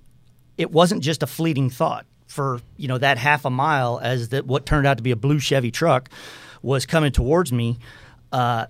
it 0.58 0.72
wasn't 0.72 1.04
just 1.04 1.24
a 1.24 1.28
fleeting 1.28 1.70
thought. 1.70 2.06
For 2.28 2.60
you 2.76 2.88
know 2.90 2.98
that 2.98 3.18
half 3.18 3.46
a 3.46 3.50
mile, 3.50 4.00
as 4.04 4.30
that 4.30 4.46
what 4.46 4.66
turned 4.66 4.86
out 4.86 4.98
to 4.98 5.04
be 5.04 5.12
a 5.12 5.16
blue 5.16 5.40
Chevy 5.40 5.72
truck 5.72 6.10
was 6.62 6.86
coming 6.86 7.12
towards 7.12 7.52
me. 7.54 7.78
Uh, 8.32 8.66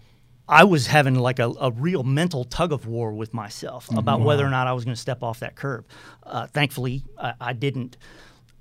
I 0.50 0.64
was 0.64 0.88
having 0.88 1.16
like 1.16 1.40
a, 1.40 1.52
a 1.60 1.72
real 1.72 2.04
mental 2.04 2.44
tug 2.46 2.72
of 2.72 2.86
war 2.86 3.12
with 3.12 3.34
myself 3.34 3.90
about 3.98 4.22
whether 4.22 4.46
or 4.46 4.50
not 4.50 4.68
I 4.68 4.74
was 4.74 4.86
going 4.86 4.96
to 4.96 5.02
step 5.02 5.22
off 5.24 5.40
that 5.42 5.56
curb. 5.56 5.86
Uh, 6.24 6.48
thankfully, 6.48 7.04
I, 7.18 7.34
I 7.42 7.54
didn't, 7.54 7.98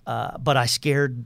uh, 0.06 0.38
but 0.38 0.56
I 0.56 0.66
scared 0.66 1.24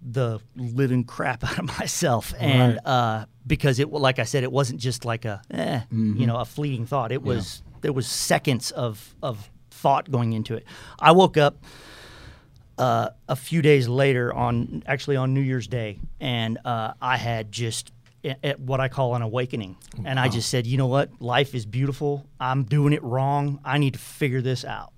the 0.00 0.38
living 0.56 1.04
crap 1.04 1.42
out 1.48 1.58
of 1.58 1.66
myself, 1.78 2.32
and 2.38 2.74
Right. 2.76 2.86
uh, 2.86 3.26
because 3.46 3.80
it, 3.80 3.90
like 3.92 4.18
I 4.18 4.24
said, 4.24 4.44
it 4.44 4.52
wasn't 4.52 4.80
just 4.80 5.04
like 5.04 5.24
a, 5.24 5.42
eh, 5.50 5.80
you 5.90 6.26
know, 6.26 6.36
a 6.36 6.44
fleeting 6.44 6.86
thought. 6.86 7.10
It 7.12 7.22
was 7.22 7.62
there 7.80 7.92
was 7.92 8.06
seconds 8.06 8.70
of 8.70 9.14
of 9.22 9.50
thought 9.82 10.10
going 10.10 10.32
into 10.32 10.54
it. 10.54 10.64
I 10.98 11.12
woke 11.12 11.36
up 11.36 11.56
uh, 12.78 13.10
a 13.28 13.36
few 13.36 13.60
days 13.62 13.88
later 13.88 14.32
on 14.32 14.82
actually 14.86 15.16
on 15.16 15.34
New 15.34 15.40
Year's 15.40 15.66
Day, 15.66 15.98
and 16.20 16.58
uh, 16.64 16.92
I 17.02 17.16
had 17.16 17.50
just 17.50 17.92
a- 18.24 18.36
a- 18.44 18.54
what 18.58 18.80
I 18.80 18.88
call 18.88 19.14
an 19.16 19.22
awakening, 19.22 19.76
and 20.04 20.18
I 20.20 20.28
just 20.28 20.48
said, 20.48 20.66
you 20.66 20.76
know 20.76 20.86
what, 20.86 21.10
life 21.20 21.54
is 21.54 21.66
beautiful. 21.66 22.26
I'm 22.38 22.64
doing 22.64 22.92
it 22.92 23.02
wrong. 23.02 23.60
I 23.64 23.78
need 23.78 23.94
to 23.94 23.98
figure 23.98 24.40
this 24.40 24.64
out, 24.64 24.92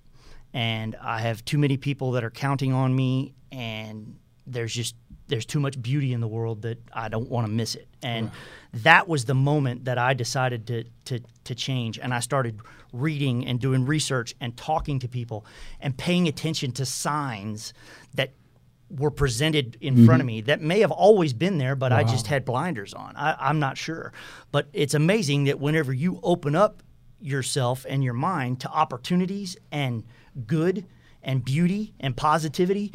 and 0.53 0.95
I 1.03 1.21
have 1.21 1.43
too 1.45 1.59
many 1.59 1.77
people 1.79 2.13
that 2.13 2.25
are 2.25 2.31
counting 2.31 2.73
on 2.73 2.95
me, 2.95 3.35
and 3.51 4.17
there's 4.47 4.75
just 4.75 4.95
there's 5.29 5.47
too 5.47 5.61
much 5.61 5.81
beauty 5.81 6.13
in 6.13 6.21
the 6.21 6.27
world 6.29 6.63
that 6.63 6.79
I 6.93 7.09
don't 7.09 7.31
want 7.31 7.47
to 7.47 7.53
miss 7.53 7.77
it, 7.77 7.89
and 8.03 8.31
that 8.73 9.09
was 9.09 9.25
the 9.25 9.35
moment 9.35 9.85
that 9.85 9.99
I 9.99 10.15
decided 10.15 10.67
to 10.69 10.85
to 11.07 11.21
to 11.45 11.55
change, 11.55 11.99
and 11.99 12.15
I 12.15 12.21
started 12.21 12.61
reading 12.93 13.47
and 13.47 13.61
doing 13.61 13.85
research 13.85 14.35
and 14.41 14.57
talking 14.57 14.99
to 15.01 15.09
people 15.09 15.45
and 15.81 15.97
paying 15.97 16.29
attention 16.29 16.73
to 16.73 16.87
signs 16.87 17.73
that 18.15 18.33
were 18.91 19.11
presented 19.11 19.77
in 19.81 20.05
front 20.05 20.21
of 20.21 20.27
me 20.27 20.41
that 20.41 20.61
may 20.61 20.81
have 20.81 20.91
always 20.91 21.33
been 21.33 21.59
there, 21.59 21.77
but 21.77 21.93
I 21.93 22.03
just 22.03 22.27
had 22.27 22.45
blinders 22.45 22.93
on. 22.93 23.15
I, 23.17 23.37
I'm 23.39 23.61
not 23.61 23.79
sure. 23.79 24.13
But 24.51 24.69
it's 24.73 24.95
amazing 24.95 25.45
that 25.45 25.61
whenever 25.61 25.93
you 25.93 26.19
open 26.25 26.57
up 26.57 26.83
yourself 27.21 27.87
and 27.89 28.03
your 28.03 28.15
mind 28.15 28.61
to 28.61 28.69
opportunities 28.69 29.57
and 29.71 30.03
good 30.47 30.87
and 31.23 31.45
beauty 31.45 31.95
and 32.01 32.17
positivity, 32.17 32.93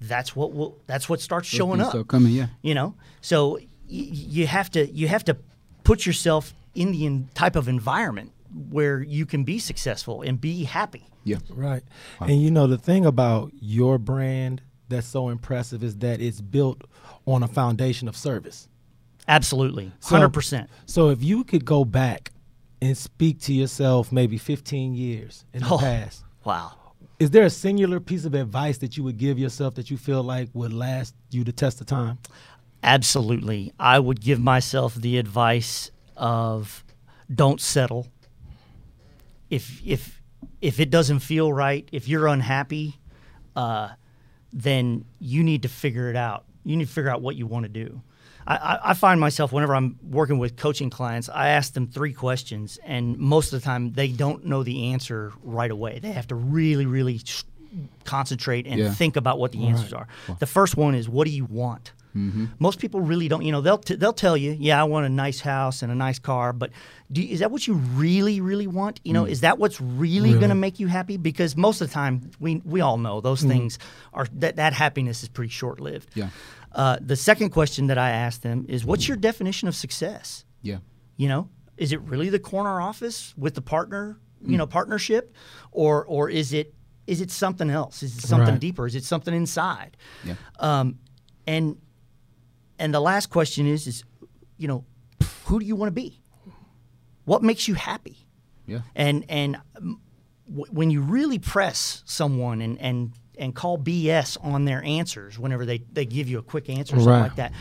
that's 0.00 0.34
what 0.34 0.54
will 0.54 0.78
that's 0.86 1.08
what 1.08 1.20
starts 1.20 1.48
showing 1.48 1.80
up 1.80 1.92
So 1.92 2.04
coming, 2.04 2.32
yeah. 2.32 2.46
you 2.62 2.74
know 2.74 2.94
so 3.20 3.58
you 3.90 4.46
have 4.46 4.70
to 4.70 4.90
you 4.90 5.08
have 5.08 5.24
to 5.24 5.36
put 5.84 6.06
yourself 6.06 6.54
in 6.74 6.92
the 6.92 7.04
in 7.04 7.28
type 7.34 7.56
of 7.56 7.68
environment 7.68 8.32
where 8.70 9.00
you 9.02 9.26
can 9.26 9.44
be 9.44 9.58
successful 9.58 10.22
and 10.22 10.40
be 10.40 10.64
happy 10.64 11.04
Yeah. 11.24 11.38
Right. 11.50 11.82
And 12.20 12.40
you 12.42 12.50
know 12.50 12.66
the 12.66 12.78
thing 12.78 13.04
about 13.06 13.52
your 13.60 13.98
brand 13.98 14.62
that's 14.88 15.06
so 15.06 15.28
impressive 15.28 15.82
is 15.84 15.96
that 15.98 16.20
it's 16.20 16.40
built 16.40 16.82
on 17.26 17.42
a 17.42 17.48
foundation 17.48 18.08
of 18.08 18.16
service. 18.16 18.68
Absolutely, 19.28 19.92
hundred 20.02 20.30
percent. 20.30 20.68
So 20.86 21.10
if 21.10 21.22
you 21.22 21.44
could 21.44 21.64
go 21.64 21.84
back 21.84 22.32
and 22.82 22.96
speak 22.96 23.40
to 23.42 23.52
yourself 23.52 24.10
maybe 24.10 24.38
15 24.38 24.94
years 24.94 25.44
in 25.52 25.60
the 25.62 25.68
Oh. 25.68 25.78
past, 25.78 26.24
Wow. 26.44 26.72
is 27.20 27.30
there 27.30 27.44
a 27.44 27.50
singular 27.50 28.00
piece 28.00 28.24
of 28.24 28.34
advice 28.34 28.78
that 28.78 28.96
you 28.96 29.04
would 29.04 29.18
give 29.18 29.38
yourself 29.38 29.74
that 29.74 29.90
you 29.90 29.96
feel 29.98 30.22
like 30.22 30.48
would 30.54 30.72
last 30.72 31.14
you 31.30 31.44
the 31.44 31.52
test 31.52 31.80
of 31.80 31.86
time? 31.86 32.18
Absolutely. 32.82 33.72
I 33.78 33.98
would 33.98 34.20
give 34.20 34.40
myself 34.40 34.94
the 34.94 35.18
advice 35.18 35.90
of 36.16 36.84
don't 37.32 37.60
settle. 37.60 38.08
If 39.48 39.80
if 39.84 40.20
if 40.60 40.80
it 40.80 40.90
doesn't 40.90 41.20
feel 41.20 41.52
right, 41.52 41.88
if 41.92 42.08
you're 42.08 42.26
unhappy, 42.26 42.98
uh, 43.56 43.90
then 44.52 45.04
you 45.18 45.42
need 45.42 45.62
to 45.62 45.68
figure 45.68 46.08
it 46.08 46.16
out. 46.16 46.44
You 46.64 46.76
need 46.76 46.86
to 46.86 46.92
figure 46.92 47.10
out 47.10 47.22
what 47.22 47.36
you 47.36 47.46
want 47.46 47.64
to 47.64 47.68
do. 47.68 48.02
I, 48.46 48.78
I, 48.82 48.94
find 48.94 49.20
myself 49.20 49.52
whenever 49.52 49.74
I'm 49.74 49.98
working 50.02 50.38
with 50.38 50.56
coaching 50.56 50.90
clients, 50.90 51.28
I 51.28 51.48
ask 51.48 51.74
them 51.74 51.86
three 51.86 52.12
questions, 52.12 52.78
and 52.84 53.16
most 53.18 53.52
of 53.52 53.60
the 53.60 53.64
time 53.64 53.92
they 53.92 54.08
don't 54.08 54.46
know 54.46 54.62
the 54.62 54.92
answer 54.92 55.32
right 55.42 55.70
away. 55.70 55.98
They 56.00 56.12
have 56.12 56.26
to 56.28 56.34
really, 56.34 56.86
really 56.86 57.18
sh- 57.18 57.44
concentrate 58.04 58.66
and 58.66 58.80
Yeah. 58.80 58.92
think 58.92 59.16
about 59.16 59.38
what 59.38 59.52
the 59.52 59.66
answers 59.66 59.92
are. 59.92 60.08
The 60.38 60.46
first 60.46 60.76
one 60.76 60.94
is, 60.94 61.08
what 61.08 61.26
do 61.26 61.32
you 61.32 61.44
want? 61.44 61.92
Most 62.58 62.78
people 62.80 63.00
really 63.00 63.28
don't. 63.28 63.42
You 63.44 63.52
know, 63.52 63.60
they'll 63.60 63.78
t- 63.78 63.94
they'll 63.94 64.12
tell 64.12 64.36
you, 64.36 64.56
yeah, 64.58 64.80
I 64.80 64.84
want 64.84 65.06
a 65.06 65.08
nice 65.08 65.40
house 65.40 65.82
and 65.82 65.92
a 65.92 65.94
nice 65.94 66.18
car, 66.18 66.52
but 66.52 66.70
do, 67.12 67.22
is 67.22 67.38
that 67.40 67.50
what 67.50 67.66
you 67.66 67.74
really, 67.74 68.40
really 68.40 68.66
want? 68.66 69.00
You 69.04 69.12
know, 69.12 69.24
is 69.24 69.40
that 69.42 69.58
what's 69.58 69.80
really, 69.80 70.32
going 70.34 70.48
to 70.48 70.54
make 70.54 70.80
you 70.80 70.88
happy? 70.88 71.16
Because 71.16 71.56
most 71.56 71.80
of 71.80 71.88
the 71.88 71.94
time, 71.94 72.30
we 72.40 72.62
we 72.64 72.80
all 72.80 72.98
know 72.98 73.20
those 73.20 73.42
things 73.42 73.78
are 74.12 74.26
that 74.34 74.56
that 74.56 74.72
happiness 74.72 75.22
is 75.22 75.28
pretty 75.28 75.50
short 75.50 75.78
lived. 75.80 76.10
Yeah. 76.14 76.30
Uh, 76.72 76.98
the 77.00 77.16
second 77.16 77.50
question 77.50 77.88
that 77.88 77.98
I 77.98 78.10
asked 78.10 78.42
them 78.42 78.64
is, 78.68 78.84
what's 78.84 79.08
your 79.08 79.16
definition 79.16 79.66
of 79.68 79.74
success? 79.74 80.44
Yeah. 80.62 80.78
You 81.16 81.28
know, 81.28 81.48
is 81.76 81.92
it 81.92 82.00
really 82.02 82.28
the 82.28 82.38
corner 82.38 82.80
office 82.80 83.34
with 83.36 83.54
the 83.54 83.62
partner, 83.62 84.18
Mm. 84.44 84.50
you 84.52 84.56
know, 84.56 84.66
partnership, 84.66 85.34
or 85.70 86.04
or 86.06 86.30
is 86.30 86.52
it 86.52 86.74
is 87.06 87.20
it 87.20 87.30
something 87.30 87.68
else? 87.70 88.02
Is 88.02 88.16
it 88.18 88.22
something 88.22 88.50
Right. 88.54 88.60
deeper? 88.60 88.86
Is 88.86 88.94
it 88.94 89.04
something 89.04 89.34
inside? 89.34 89.96
Yeah. 90.24 90.34
Um, 90.60 90.98
and 91.46 91.76
and 92.80 92.92
the 92.94 93.00
last 93.00 93.26
question 93.30 93.66
is 93.66 93.86
is, 93.86 94.04
you 94.56 94.66
know, 94.68 94.84
who 95.44 95.60
do 95.60 95.66
you 95.66 95.76
want 95.76 95.88
to 95.88 95.92
be? 95.94 96.20
What 97.24 97.42
makes 97.42 97.68
you 97.68 97.74
happy? 97.74 98.26
Yeah. 98.66 98.80
And 98.94 99.24
and 99.28 99.56
um, 99.76 100.00
w- 100.48 100.66
when 100.72 100.90
you 100.90 101.02
really 101.02 101.38
press 101.38 102.02
someone 102.06 102.60
and 102.60 102.80
and 102.80 103.12
and 103.38 103.54
call 103.54 103.78
BS 103.78 104.36
on 104.44 104.64
their 104.64 104.82
answers 104.84 105.38
whenever 105.38 105.64
they, 105.64 105.78
they 105.92 106.04
give 106.04 106.28
you 106.28 106.38
a 106.38 106.42
quick 106.42 106.68
answer 106.68 106.96
or 106.96 106.98
something 106.98 107.12
Right. 107.12 107.22
like 107.22 107.36
that, 107.36 107.52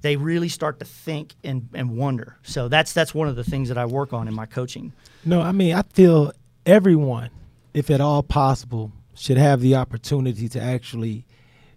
they 0.00 0.16
really 0.16 0.48
start 0.48 0.78
to 0.80 0.84
think 0.84 1.34
and, 1.44 1.68
and 1.74 1.96
wonder. 1.96 2.36
So 2.42 2.68
that's 2.68 2.92
that's 2.92 3.14
one 3.14 3.28
of 3.28 3.36
the 3.36 3.44
things 3.44 3.68
that 3.68 3.78
I 3.78 3.86
work 3.86 4.12
on 4.12 4.26
in 4.28 4.34
my 4.34 4.46
coaching. 4.46 4.92
No, 5.24 5.40
I 5.40 5.52
mean, 5.52 5.74
I 5.74 5.82
feel 5.92 6.32
everyone, 6.66 7.30
if 7.74 7.90
at 7.90 8.00
all 8.00 8.22
possible, 8.22 8.92
should 9.14 9.36
have 9.38 9.60
the 9.60 9.74
opportunity 9.76 10.48
to 10.48 10.60
actually, 10.60 11.24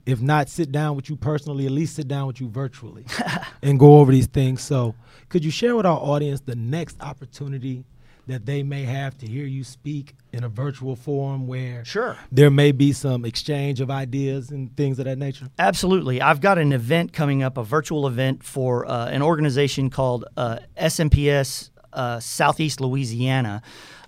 if 0.06 0.22
not 0.22 0.50
sit 0.50 0.72
down 0.72 0.96
with 0.96 1.10
you 1.10 1.16
personally, 1.16 1.66
at 1.66 1.72
least 1.72 1.96
sit 1.96 2.08
down 2.08 2.28
with 2.28 2.42
you 2.42 2.50
virtually 2.50 3.06
and 3.62 3.80
go 3.80 4.00
over 4.00 4.12
these 4.12 4.28
things. 4.28 4.62
So, 4.62 4.96
could 5.30 5.46
you 5.46 5.52
share 5.52 5.76
with 5.76 5.86
our 5.86 5.98
audience 6.00 6.42
the 6.42 6.56
next 6.56 7.02
opportunity 7.02 7.86
that 8.28 8.46
they 8.46 8.64
may 8.64 8.84
have 8.84 9.18
to 9.18 9.28
hear 9.28 9.46
you 9.46 9.64
speak 9.64 10.14
in 10.32 10.44
a 10.44 10.50
virtual 10.50 10.96
forum 10.96 11.48
where 11.48 11.84
Sure. 11.84 12.18
there 12.32 12.50
may 12.52 12.72
be 12.72 12.94
some 12.94 13.26
exchange 13.26 13.82
of 13.82 13.90
ideas 13.90 14.52
and 14.52 14.76
things 14.78 15.00
of 15.00 15.06
that 15.06 15.18
nature? 15.18 15.50
Absolutely. 15.58 16.22
I've 16.22 16.40
got 16.42 16.58
an 16.58 16.72
event 16.72 17.14
coming 17.14 17.44
up, 17.44 17.58
a 17.58 17.64
virtual 17.64 18.06
event 18.08 18.44
for 18.44 18.86
uh, 18.90 19.08
an 19.08 19.22
organization 19.22 19.90
called 19.90 20.26
uh, 20.38 20.60
SMPS 20.78 21.70
uh, 21.94 22.20
Southeast 22.20 22.80
Louisiana, 22.80 23.62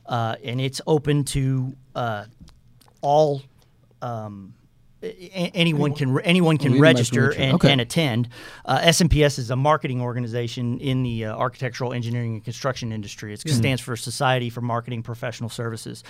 uh, 0.06 0.36
and 0.44 0.62
it's 0.62 0.80
open 0.88 1.24
to 1.26 1.76
uh, 1.96 2.26
all. 3.02 3.42
Um, 4.02 4.54
anyone 5.04 5.94
can 5.94 6.20
anyone 6.22 6.58
can 6.58 6.74
can 6.74 6.82
register 6.82 7.32
and, 7.32 7.56
Okay. 7.56 7.72
and 7.72 7.82
attend. 7.82 8.30
Uh, 8.66 8.80
SMPS 8.80 9.38
is 9.38 9.52
a 9.52 9.56
marketing 9.56 10.02
organization 10.02 10.80
in 10.80 11.04
the 11.04 11.26
uh, 11.26 11.36
architectural, 11.36 11.94
engineering, 11.94 12.36
and 12.36 12.44
construction 12.44 12.92
industry. 12.92 13.34
It 13.34 13.42
stands 13.42 13.82
for 13.82 13.96
Society 13.96 14.50
for 14.50 14.62
Marketing 14.62 15.04
Professional 15.04 15.50
Services. 15.50 16.04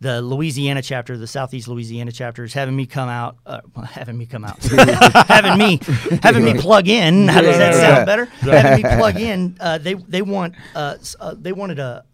The 0.00 0.20
Louisiana 0.22 0.82
chapter, 0.82 1.16
the 1.16 1.26
Southeast 1.26 1.68
Louisiana 1.68 2.12
chapter, 2.12 2.44
is 2.44 2.52
having 2.52 2.76
me 2.76 2.86
come 2.86 3.08
out, 3.08 3.36
uh, 3.46 3.60
having 3.84 4.18
me 4.18 4.26
come 4.26 4.44
out, 4.44 4.62
having 5.26 5.58
me, 5.58 5.80
having 6.22 6.44
me 6.44 6.54
plug 6.54 6.86
in. 6.88 7.28
How 7.28 7.40
does 7.40 7.56
that 7.58 7.74
sound 7.74 8.06
better? 8.06 8.26
having 8.26 8.82
me 8.82 8.96
plug 8.96 9.16
in. 9.16 9.56
Uh, 9.58 9.78
they 9.78 9.94
they 9.94 10.22
want 10.22 10.54
uh, 10.74 10.96
uh, 11.18 11.34
they 11.36 11.52
wanted 11.52 11.78
a 11.78 12.04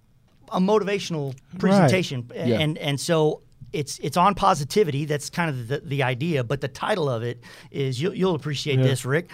a 0.51 0.61
motivational 0.61 1.35
presentation, 1.59 2.31
Yeah. 2.35 2.61
and 2.61 2.79
and 2.79 3.01
so 3.01 3.41
it's 3.73 3.99
it's 4.01 4.17
on 4.17 4.35
positivity. 4.35 5.05
That's 5.05 5.31
kind 5.31 5.51
of 5.51 5.69
the, 5.69 5.81
the 5.81 6.03
idea. 6.03 6.45
But 6.45 6.61
the 6.61 6.69
title 6.69 7.09
of 7.09 7.23
it 7.23 7.43
is 7.71 8.01
you'll, 8.01 8.15
you'll 8.15 8.35
appreciate 8.35 8.77
this, 8.77 9.05
Rick. 9.05 9.31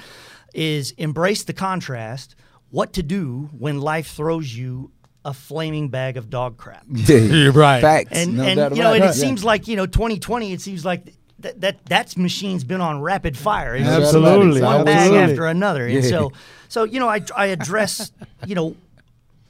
Is 0.54 0.92
embrace 0.92 1.44
the 1.44 1.52
contrast. 1.52 2.34
What 2.70 2.92
to 2.94 3.02
do 3.02 3.48
when 3.56 3.80
life 3.80 4.08
throws 4.08 4.54
you 4.54 4.90
a 5.24 5.34
flaming 5.34 5.88
bag 5.88 6.16
of 6.16 6.30
dog 6.30 6.56
crap. 6.56 6.84
Yeah. 7.08 7.50
right. 7.54 7.80
Facts. 7.80 8.10
And 8.12 8.36
no 8.36 8.42
and 8.44 8.76
you 8.76 8.82
know, 8.82 8.92
and 8.94 9.04
it. 9.04 9.10
it 9.10 9.14
seems 9.14 9.44
like 9.44 9.68
you 9.68 9.76
know, 9.76 9.86
2020. 9.86 10.52
It 10.52 10.60
seems 10.60 10.84
like. 10.84 11.14
That, 11.40 11.60
that 11.60 11.86
that 11.86 12.16
machine's 12.16 12.64
been 12.64 12.80
on 12.80 13.00
rapid 13.00 13.36
fire. 13.38 13.76
It's 13.76 13.86
Absolutely. 13.86 14.60
one 14.60 14.84
bag 14.84 15.12
after 15.12 15.46
another. 15.46 15.86
And 15.86 16.02
Yeah. 16.02 16.10
so, 16.10 16.32
so 16.68 16.82
you 16.82 16.98
know, 16.98 17.08
I 17.08 17.20
I 17.36 17.46
address 17.46 18.10
you 18.44 18.56
know 18.56 18.74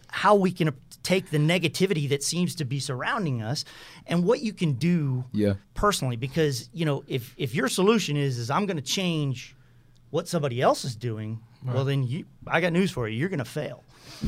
how 0.08 0.34
we 0.34 0.52
can 0.52 0.70
take 1.12 1.24
the 1.36 1.42
negativity 1.54 2.06
that 2.12 2.22
seems 2.22 2.50
to 2.60 2.64
be 2.74 2.78
surrounding 2.90 3.36
us 3.50 3.64
and 4.10 4.16
what 4.28 4.38
you 4.46 4.52
can 4.52 4.72
do 4.74 5.24
Yeah. 5.42 5.54
personally 5.84 6.16
because 6.26 6.54
you 6.78 6.84
know 6.88 6.98
if 7.06 7.22
if 7.44 7.50
your 7.58 7.68
solution 7.80 8.14
is 8.26 8.32
is 8.42 8.48
I'm 8.50 8.66
going 8.70 8.80
to 8.84 8.88
change 9.00 9.36
what 10.14 10.24
somebody 10.28 10.58
else 10.68 10.80
is 10.88 10.94
doing 11.08 11.30
well 11.64 11.84
then 11.90 12.00
you 12.10 12.18
I 12.46 12.60
got 12.64 12.72
news 12.72 12.90
for 12.96 13.02
you 13.08 13.14
you're 13.18 13.32
going 13.36 13.46
to 13.50 13.54
fail 13.60 13.78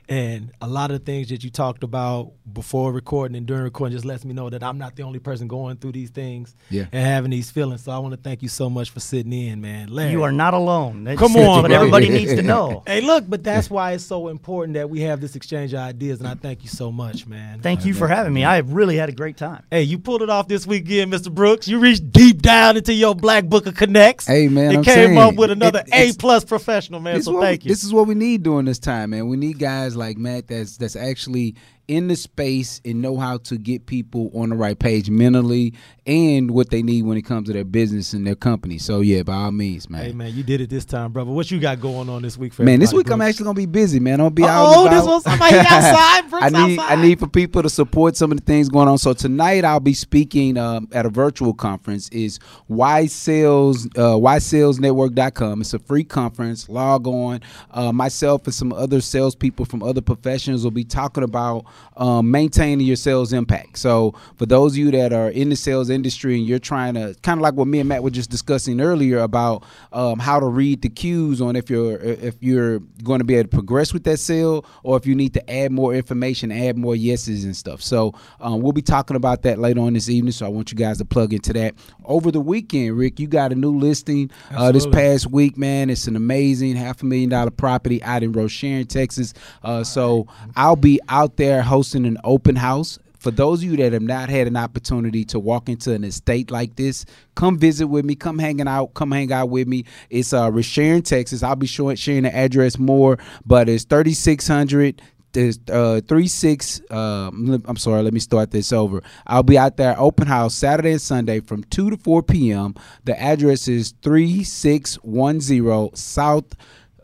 and 0.09 0.51
a 0.61 0.67
lot 0.67 0.89
of 0.89 0.99
the 0.99 1.05
things 1.05 1.27
that 1.29 1.43
you 1.43 1.49
talked 1.51 1.83
about 1.83 2.31
before 2.51 2.91
recording 2.93 3.35
and 3.37 3.45
during 3.45 3.63
recording 3.63 3.95
just 3.95 4.05
lets 4.05 4.23
me 4.25 4.33
know 4.33 4.49
that 4.49 4.63
I'm 4.63 4.77
not 4.77 4.95
the 4.95 5.03
only 5.03 5.19
person 5.19 5.47
going 5.47 5.77
through 5.77 5.91
these 5.91 6.09
things 6.09 6.55
Yeah. 6.69 6.85
and 6.91 7.05
having 7.05 7.29
these 7.31 7.51
feelings. 7.51 7.83
So 7.83 7.91
I 7.91 7.99
want 7.99 8.13
to 8.13 8.19
thank 8.21 8.41
you 8.41 8.49
so 8.49 8.69
much 8.69 8.89
for 8.89 9.01
sitting 9.01 9.33
in, 9.33 9.59
man. 9.61 9.89
Larry. 9.89 10.11
You 10.11 10.23
are 10.23 10.31
not 10.31 10.53
alone. 10.53 11.03
That's 11.03 11.19
Come 11.19 11.35
on, 11.35 11.63
what 11.63 11.71
everybody 11.71 12.07
needs 12.17 12.33
to 12.33 12.41
know. 12.41 12.83
Hey, 12.87 13.01
look, 13.01 13.25
but 13.29 13.43
that's 13.43 13.69
why 13.69 13.91
it's 13.91 14.03
so 14.05 14.29
important 14.29 14.75
that 14.75 14.89
we 14.89 15.01
have 15.01 15.19
this 15.19 15.35
exchange 15.35 15.73
of 15.73 15.79
ideas, 15.79 16.19
and 16.19 16.27
I 16.27 16.35
thank 16.35 16.63
you 16.63 16.69
so 16.69 16.89
much, 16.89 17.27
man. 17.27 17.59
Thank 17.59 17.85
you 17.85 17.93
for 17.93 18.07
having 18.07 18.33
me. 18.33 18.45
I 18.45 18.55
have 18.55 18.71
really 18.71 18.95
had 18.95 19.09
a 19.09 19.11
great 19.11 19.35
time. 19.35 19.63
Hey, 19.69 19.83
you 19.83 19.99
pulled 19.99 20.21
it 20.21 20.29
off 20.29 20.47
this 20.47 20.65
weekend, 20.65 21.11
Mr. 21.11 21.16
Brooks. 21.21 21.67
You 21.67 21.79
reached 21.79 22.11
deep 22.11 22.41
down 22.41 22.77
into 22.77 22.93
your 22.93 23.15
black 23.15 23.45
book 23.45 23.65
of 23.65 23.75
connects. 23.75 24.27
Hey, 24.27 24.47
man, 24.47 24.77
I'm 24.77 24.83
came 24.83 24.93
saying, 24.93 25.17
up 25.17 25.35
with 25.35 25.51
another 25.51 25.83
it- 25.87 26.13
A 26.13 26.17
plus 26.17 26.43
professional, 26.43 26.99
man. 26.99 27.13
This 27.15 27.21
is 27.21 27.25
So 27.25 27.33
what 27.33 27.41
thank 27.41 27.63
we, 27.63 27.69
you. 27.69 27.69
This 27.75 27.83
is 27.83 27.93
what 27.93 28.07
we 28.07 28.15
need 28.15 28.43
during 28.43 28.65
this 28.65 28.79
time, 28.79 29.11
man. 29.11 29.27
We 29.27 29.37
need 29.37 29.59
guys 29.59 29.95
like 29.95 30.17
Matt 30.17 30.47
that's 30.47 30.77
that's 30.77 30.95
actually 30.95 31.55
in 31.87 32.07
the 32.09 32.15
space 32.15 32.81
and 32.83 33.01
know 33.01 33.17
how 33.17 33.37
to 33.37 33.57
get 33.57 33.85
people 33.85 34.29
on 34.33 34.49
the 34.49 34.55
right 34.55 34.77
page 34.77 35.09
mentally 35.09 35.73
and 36.05 36.51
what 36.51 36.69
they 36.69 36.81
need 36.81 37.03
when 37.03 37.17
it 37.17 37.21
comes 37.21 37.47
to 37.47 37.53
their 37.53 37.63
business 37.63 38.13
and 38.13 38.27
their 38.27 38.35
company. 38.35 38.77
So 38.77 39.01
yeah, 39.01 39.23
by 39.23 39.35
all 39.35 39.51
means, 39.51 39.89
man. 39.89 40.03
Hey 40.03 40.11
man, 40.11 40.33
you 40.35 40.43
did 40.43 40.59
it 40.59 40.69
this 40.69 40.83
time, 40.83 41.13
brother. 41.13 41.31
What 41.31 41.49
you 41.49 41.59
got 41.59 41.79
going 41.79 42.09
on 42.09 42.21
this 42.21 42.37
week 42.37 42.53
for 42.53 42.63
Man, 42.63 42.79
this 42.79 42.93
week 42.93 43.09
I'm 43.09 43.21
actually 43.21 43.45
gonna 43.45 43.55
be 43.55 43.65
busy, 43.65 43.99
man. 43.99 44.17
Gonna 44.17 44.31
be 44.31 44.43
out. 44.43 44.65
Uh-oh, 44.65 44.89
this 44.89 45.05
was 45.05 45.23
somebody 45.23 45.57
outside, 45.57 46.21
Brooks 46.29 46.45
I 46.45 46.49
need 46.49 46.79
outside. 46.79 46.99
I 46.99 47.01
need 47.01 47.19
for 47.19 47.27
people 47.27 47.63
to 47.63 47.69
support 47.69 48.17
some 48.17 48.31
of 48.31 48.37
the 48.37 48.43
things 48.43 48.67
going 48.67 48.87
on. 48.87 48.97
So 48.97 49.13
tonight 49.13 49.63
I'll 49.63 49.79
be 49.79 49.93
speaking 49.93 50.57
um, 50.57 50.89
at 50.91 51.05
a 51.05 51.09
virtual 51.09 51.53
conference. 51.53 52.09
Is 52.09 52.39
why 52.67 53.05
sales 53.05 53.85
uh, 53.95 54.15
whysalesnetwork.com. 54.15 55.61
It's 55.61 55.73
a 55.73 55.79
free 55.79 56.03
conference. 56.03 56.67
Log 56.67 57.07
on. 57.07 57.41
Uh, 57.71 57.91
myself 57.93 58.45
and 58.45 58.53
some 58.53 58.73
other 58.73 58.99
salespeople 58.99 59.65
from 59.65 59.83
other 59.83 60.01
professions 60.01 60.63
will 60.63 60.71
be 60.71 60.83
talking 60.83 61.23
about 61.23 61.65
um, 61.97 62.29
maintaining 62.31 62.85
your 62.85 62.95
sales 62.95 63.33
impact. 63.33 63.77
So 63.79 64.13
for 64.35 64.45
those 64.45 64.73
of 64.73 64.77
you 64.77 64.91
that 64.91 65.13
are 65.13 65.29
in 65.29 65.49
the 65.49 65.55
sales 65.55 65.89
industry 65.89 66.37
and 66.37 66.45
you're 66.45 66.59
trying 66.59 66.93
to 66.93 67.15
kind 67.23 67.39
of 67.39 67.43
like 67.43 67.55
what 67.55 67.67
me 67.67 67.79
and 67.79 67.89
Matt 67.89 68.03
were 68.03 68.09
just 68.09 68.29
discussing 68.29 68.79
earlier 68.79 69.19
about 69.19 69.63
um, 69.91 70.19
how 70.19 70.39
to 70.39 70.45
read 70.45 70.81
the 70.81 70.89
cues 70.89 71.41
on 71.41 71.55
if 71.55 71.69
you're 71.69 71.97
if 71.97 72.35
you're 72.41 72.79
going 73.03 73.19
to 73.19 73.25
be 73.25 73.35
able 73.35 73.49
to 73.49 73.55
progress 73.55 73.93
with 73.93 74.03
that 74.03 74.17
sale 74.17 74.65
or 74.83 74.97
if 74.97 75.05
you 75.05 75.15
need 75.15 75.33
to 75.33 75.51
add 75.51 75.71
more 75.71 75.93
information, 75.95 76.51
add 76.51 76.77
more 76.77 76.95
yeses 76.95 77.43
and 77.43 77.55
stuff. 77.55 77.81
So 77.81 78.13
um, 78.39 78.61
we'll 78.61 78.73
be 78.73 78.81
talking 78.81 79.15
about 79.15 79.41
that 79.43 79.57
later 79.57 79.81
on 79.81 79.93
this 79.93 80.09
evening. 80.09 80.31
So 80.31 80.45
I 80.45 80.49
want 80.49 80.71
you 80.71 80.77
guys 80.77 80.99
to 80.99 81.05
plug 81.05 81.33
into 81.33 81.53
that. 81.53 81.75
Over 82.05 82.31
the 82.31 82.39
weekend, 82.39 82.97
Rick, 82.97 83.19
you 83.19 83.27
got 83.27 83.51
a 83.51 83.55
new 83.55 83.77
listing 83.77 84.31
uh, 84.51 84.71
this 84.71 84.85
past 84.87 85.27
week, 85.27 85.57
man. 85.57 85.89
It's 85.89 86.07
an 86.07 86.15
amazing 86.15 86.75
half 86.75 87.01
a 87.01 87.05
million 87.05 87.29
dollar 87.29 87.51
property 87.51 88.01
out 88.03 88.23
in 88.23 88.31
Rochelle, 88.31 88.85
Texas. 88.85 89.33
Uh, 89.63 89.83
so 89.83 90.27
I'll 90.55 90.75
be 90.75 90.99
out 91.09 91.37
there 91.37 91.61
hosting 91.67 92.05
an 92.05 92.17
open 92.23 92.55
house 92.55 92.99
for 93.19 93.31
those 93.31 93.63
of 93.63 93.69
you 93.69 93.77
that 93.77 93.93
have 93.93 94.01
not 94.01 94.29
had 94.29 94.47
an 94.47 94.55
opportunity 94.55 95.25
to 95.25 95.39
walk 95.39 95.69
into 95.69 95.93
an 95.93 96.03
estate 96.03 96.51
like 96.51 96.75
this, 96.75 97.05
come 97.35 97.57
visit 97.57 97.87
with 97.87 98.05
me. 98.05 98.15
Come 98.15 98.39
hanging 98.39 98.67
out. 98.67 98.93
Come 98.93 99.11
hang 99.11 99.31
out 99.31 99.49
with 99.49 99.67
me. 99.67 99.85
It's 100.09 100.33
uh, 100.33 100.61
Sharon, 100.61 101.01
Texas. 101.01 101.43
I'll 101.43 101.55
be 101.55 101.67
showing, 101.67 101.95
sharing 101.95 102.23
the 102.23 102.35
address 102.35 102.77
more, 102.77 103.17
but 103.45 103.69
it's 103.69 103.83
3600 103.85 105.01
there's 105.33 105.59
uh 105.69 105.99
three 106.07 106.27
six 106.27 106.81
um 106.89 107.61
I'm 107.65 107.75
sorry, 107.75 108.01
let 108.01 108.13
me 108.13 108.19
start 108.19 108.49
this 108.49 108.71
over. 108.71 109.03
I'll 109.27 109.43
be 109.43 109.57
out 109.57 109.77
there 109.77 109.99
open 109.99 110.25
house 110.25 110.55
Saturday 110.55 110.93
and 110.93 111.01
Sunday 111.01 111.41
from 111.41 111.63
two 111.65 111.89
to 111.91 111.97
four 111.97 112.23
PM. 112.23 112.73
The 113.03 113.21
address 113.21 113.67
is 113.67 113.93
three 114.01 114.43
six 114.43 114.95
one 115.03 115.41
zero 115.41 115.91
South 115.93 116.55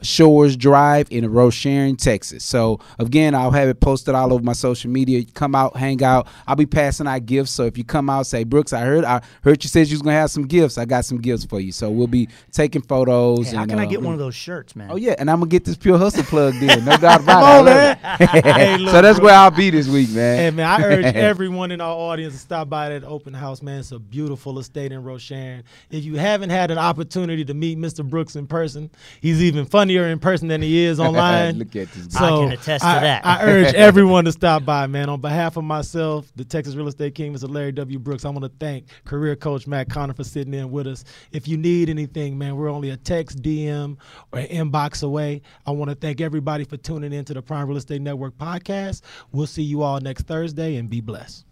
Shores 0.04 0.56
Drive 0.56 1.08
in 1.10 1.26
Rosharon, 1.26 1.98
Texas. 1.98 2.44
So 2.44 2.80
again, 3.00 3.34
I'll 3.36 3.52
have 3.52 3.68
it 3.68 3.80
posted 3.80 4.16
all 4.16 4.34
over 4.34 4.44
my 4.44 4.54
social 4.54 4.92
media. 4.92 5.24
Come 5.34 5.56
out, 5.56 5.76
hang 5.76 6.04
out. 6.04 6.28
I'll 6.48 6.56
be 6.56 6.66
passing 6.66 7.08
out 7.08 7.26
gifts. 7.26 7.52
So 7.52 7.63
if 7.66 7.78
you 7.78 7.84
come 7.84 8.10
out, 8.10 8.28
say 8.28 8.44
Brooks, 8.44 8.74
I 8.74 8.82
heard 8.82 9.06
I 9.06 9.22
heard 9.44 9.63
you 9.63 9.70
said 9.70 9.88
you 9.88 9.96
was 9.96 10.02
gonna 10.02 10.16
have 10.16 10.32
some 10.32 10.48
gifts. 10.48 10.78
I 10.78 10.86
got 10.86 11.06
some 11.06 11.20
gifts 11.20 11.46
for 11.46 11.60
you. 11.60 11.72
So 11.72 11.89
we'll 11.89 12.08
be 12.08 12.30
taking 12.52 12.82
photos. 12.82 13.48
Hey, 13.48 13.56
how 13.56 13.63
and, 13.63 13.72
can 13.72 13.80
uh, 13.80 13.84
I 13.84 13.86
get 13.86 14.02
one 14.02 14.13
of 14.13 14.20
those 14.20 14.36
shirts, 14.36 14.76
man? 14.76 14.92
Oh 14.92 14.96
yeah, 14.96 15.16
and 15.18 15.30
I'm 15.30 15.39
gonna 15.39 15.50
get 15.50 15.66
this 15.66 15.78
pure 15.78 15.98
hustle 15.98 16.24
plug 16.24 16.56
in. 16.56 16.86
No 16.86 16.98
doubt 16.98 17.22
about 17.24 17.68
it. 17.68 17.98
I 18.04 18.18
man. 18.20 18.38
it. 18.38 18.44
Hey, 18.63 18.78
look, 18.78 18.92
so 18.92 19.02
that's 19.02 19.20
bro. 19.20 19.28
where 19.28 19.36
I'll 19.36 19.52
be 19.52 19.70
this 19.70 19.88
week, 19.88 20.10
man. 20.12 20.38
Hey 20.38 20.52
man, 20.52 20.66
I 20.66 20.86
urge 20.86 21.06
everyone 21.16 21.72
in 21.72 21.82
our 21.82 21.96
audience 21.96 22.34
to 22.34 22.39
stop 22.39 22.70
by 22.70 22.89
that 22.89 23.04
open 23.04 23.34
house, 23.34 23.62
man. 23.62 23.80
It's 23.80 23.92
a 23.92 24.00
beautiful 24.00 24.60
estate 24.60 24.92
in 24.92 25.04
Rosharon. 25.04 25.63
If 25.89 26.04
you 26.04 26.16
haven't 26.16 26.50
had 26.50 26.72
an 26.72 26.78
opportunity 26.78 27.44
to 27.46 27.54
meet 27.54 27.78
Mr. 27.78 28.08
Brooks 28.08 28.36
in 28.36 28.48
person, 28.48 28.89
he's 29.22 29.42
even 29.42 29.66
funnier 29.93 30.12
in 30.12 30.19
person 30.19 30.47
than 30.47 30.62
he 30.62 30.84
is 30.84 30.99
online. 30.99 31.60
Look 31.60 31.75
at 31.75 31.91
this. 31.91 32.15
I 32.15 32.29
can 32.29 32.51
attest 32.51 32.84
to 32.84 32.89
I- 32.89 32.99
that. 33.01 33.25
I 33.25 33.43
urge 33.43 33.73
everyone 33.73 34.25
to 34.25 34.32
stop 34.32 34.65
by, 34.65 34.88
man. 34.88 35.10
On 35.10 35.19
behalf 35.19 35.58
of 35.58 35.63
myself, 35.63 36.32
the 36.36 36.43
Texas 36.43 36.75
Real 36.75 36.88
Estate 36.88 37.15
King, 37.15 37.34
Mr. 37.34 37.49
Larry 37.49 37.71
W. 37.73 37.99
Brooks, 37.99 38.25
I 38.25 38.29
want 38.29 38.43
to 38.43 38.51
thank 38.60 38.88
career 39.06 39.36
coach 39.36 39.67
Matt 39.67 39.89
Connor 39.89 40.13
for 40.13 40.23
sitting 40.23 40.53
in 40.53 40.71
with 40.71 40.88
us. 40.88 41.03
If 41.32 41.47
you 41.47 41.58
need 41.58 41.89
anything, 41.89 42.38
man, 42.38 42.56
we're 42.56 42.69
only 42.69 42.89
a 42.91 42.97
text, 42.97 43.41
DM, 43.41 43.97
or 44.32 44.39
inbox 44.39 45.03
away. 45.03 45.41
I 45.65 45.71
want 45.71 45.89
to 45.89 45.95
thank 45.95 46.21
everybody 46.21 46.63
for 46.63 46.77
tuning 46.77 47.13
in 47.13 47.25
to 47.25 47.34
the 47.34 47.41
Prime 47.41 47.67
Real 47.67 47.77
Estate 47.77 48.01
Network 48.01 48.38
podcast. 48.38 49.01
We'll 49.32 49.47
see 49.47 49.63
you 49.63 49.82
all 49.84 49.99
next 49.99 50.23
Thursday 50.23 50.75
and 50.77 50.89
be 50.89 51.01
blessed. 51.01 51.45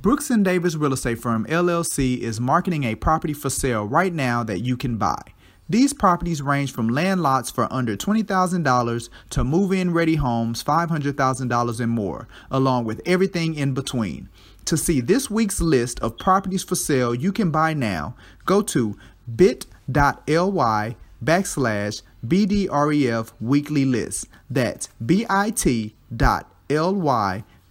Brooks 0.00 0.30
and 0.30 0.44
Davis 0.44 0.74
Real 0.74 0.92
Estate 0.92 1.20
Firm 1.20 1.46
LLC 1.46 2.18
is 2.18 2.40
marketing 2.40 2.82
a 2.82 2.96
property 2.96 3.32
for 3.32 3.50
sale 3.50 3.84
right 3.86 4.12
now 4.12 4.42
that 4.42 4.58
you 4.60 4.76
can 4.76 4.96
buy. 4.96 5.20
These 5.72 5.94
properties 5.94 6.42
range 6.42 6.70
from 6.70 6.90
land 6.90 7.22
lots 7.22 7.50
for 7.50 7.66
under 7.72 7.96
$20,000 7.96 9.08
to 9.30 9.42
move 9.42 9.72
in 9.72 9.94
ready 9.94 10.16
homes 10.16 10.62
$500,000 10.62 11.80
and 11.80 11.90
more, 11.90 12.28
along 12.50 12.84
with 12.84 13.00
everything 13.06 13.54
in 13.54 13.72
between. 13.72 14.28
To 14.66 14.76
see 14.76 15.00
this 15.00 15.30
week's 15.30 15.62
list 15.62 15.98
of 16.00 16.18
properties 16.18 16.62
for 16.62 16.74
sale 16.74 17.14
you 17.14 17.32
can 17.32 17.50
buy 17.50 17.72
now, 17.72 18.14
go 18.44 18.60
to 18.60 18.98
bit.ly 19.34 20.96
backslash 21.24 22.02
BDREF 22.26 23.32
weekly 23.40 23.86
list. 23.86 24.28
That's 24.50 24.88
bit.ly 25.06 25.54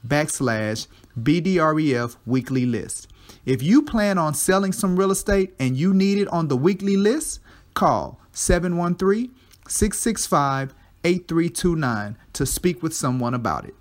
backslash 0.08 0.88
BDREF 1.22 2.18
weekly 2.26 2.66
list. 2.66 3.08
If 3.46 3.62
you 3.62 3.84
plan 3.84 4.18
on 4.18 4.34
selling 4.34 4.72
some 4.72 4.98
real 4.98 5.12
estate 5.12 5.54
and 5.60 5.78
you 5.78 5.94
need 5.94 6.18
it 6.18 6.28
on 6.30 6.48
the 6.48 6.58
weekly 6.58 6.98
list, 6.98 7.42
call 7.74 8.20
713 8.32 9.34
665 9.68 10.74
8329 11.04 12.18
to 12.34 12.46
speak 12.46 12.84
with 12.84 12.94
someone 12.94 13.34
about 13.34 13.66
it. 13.66 13.76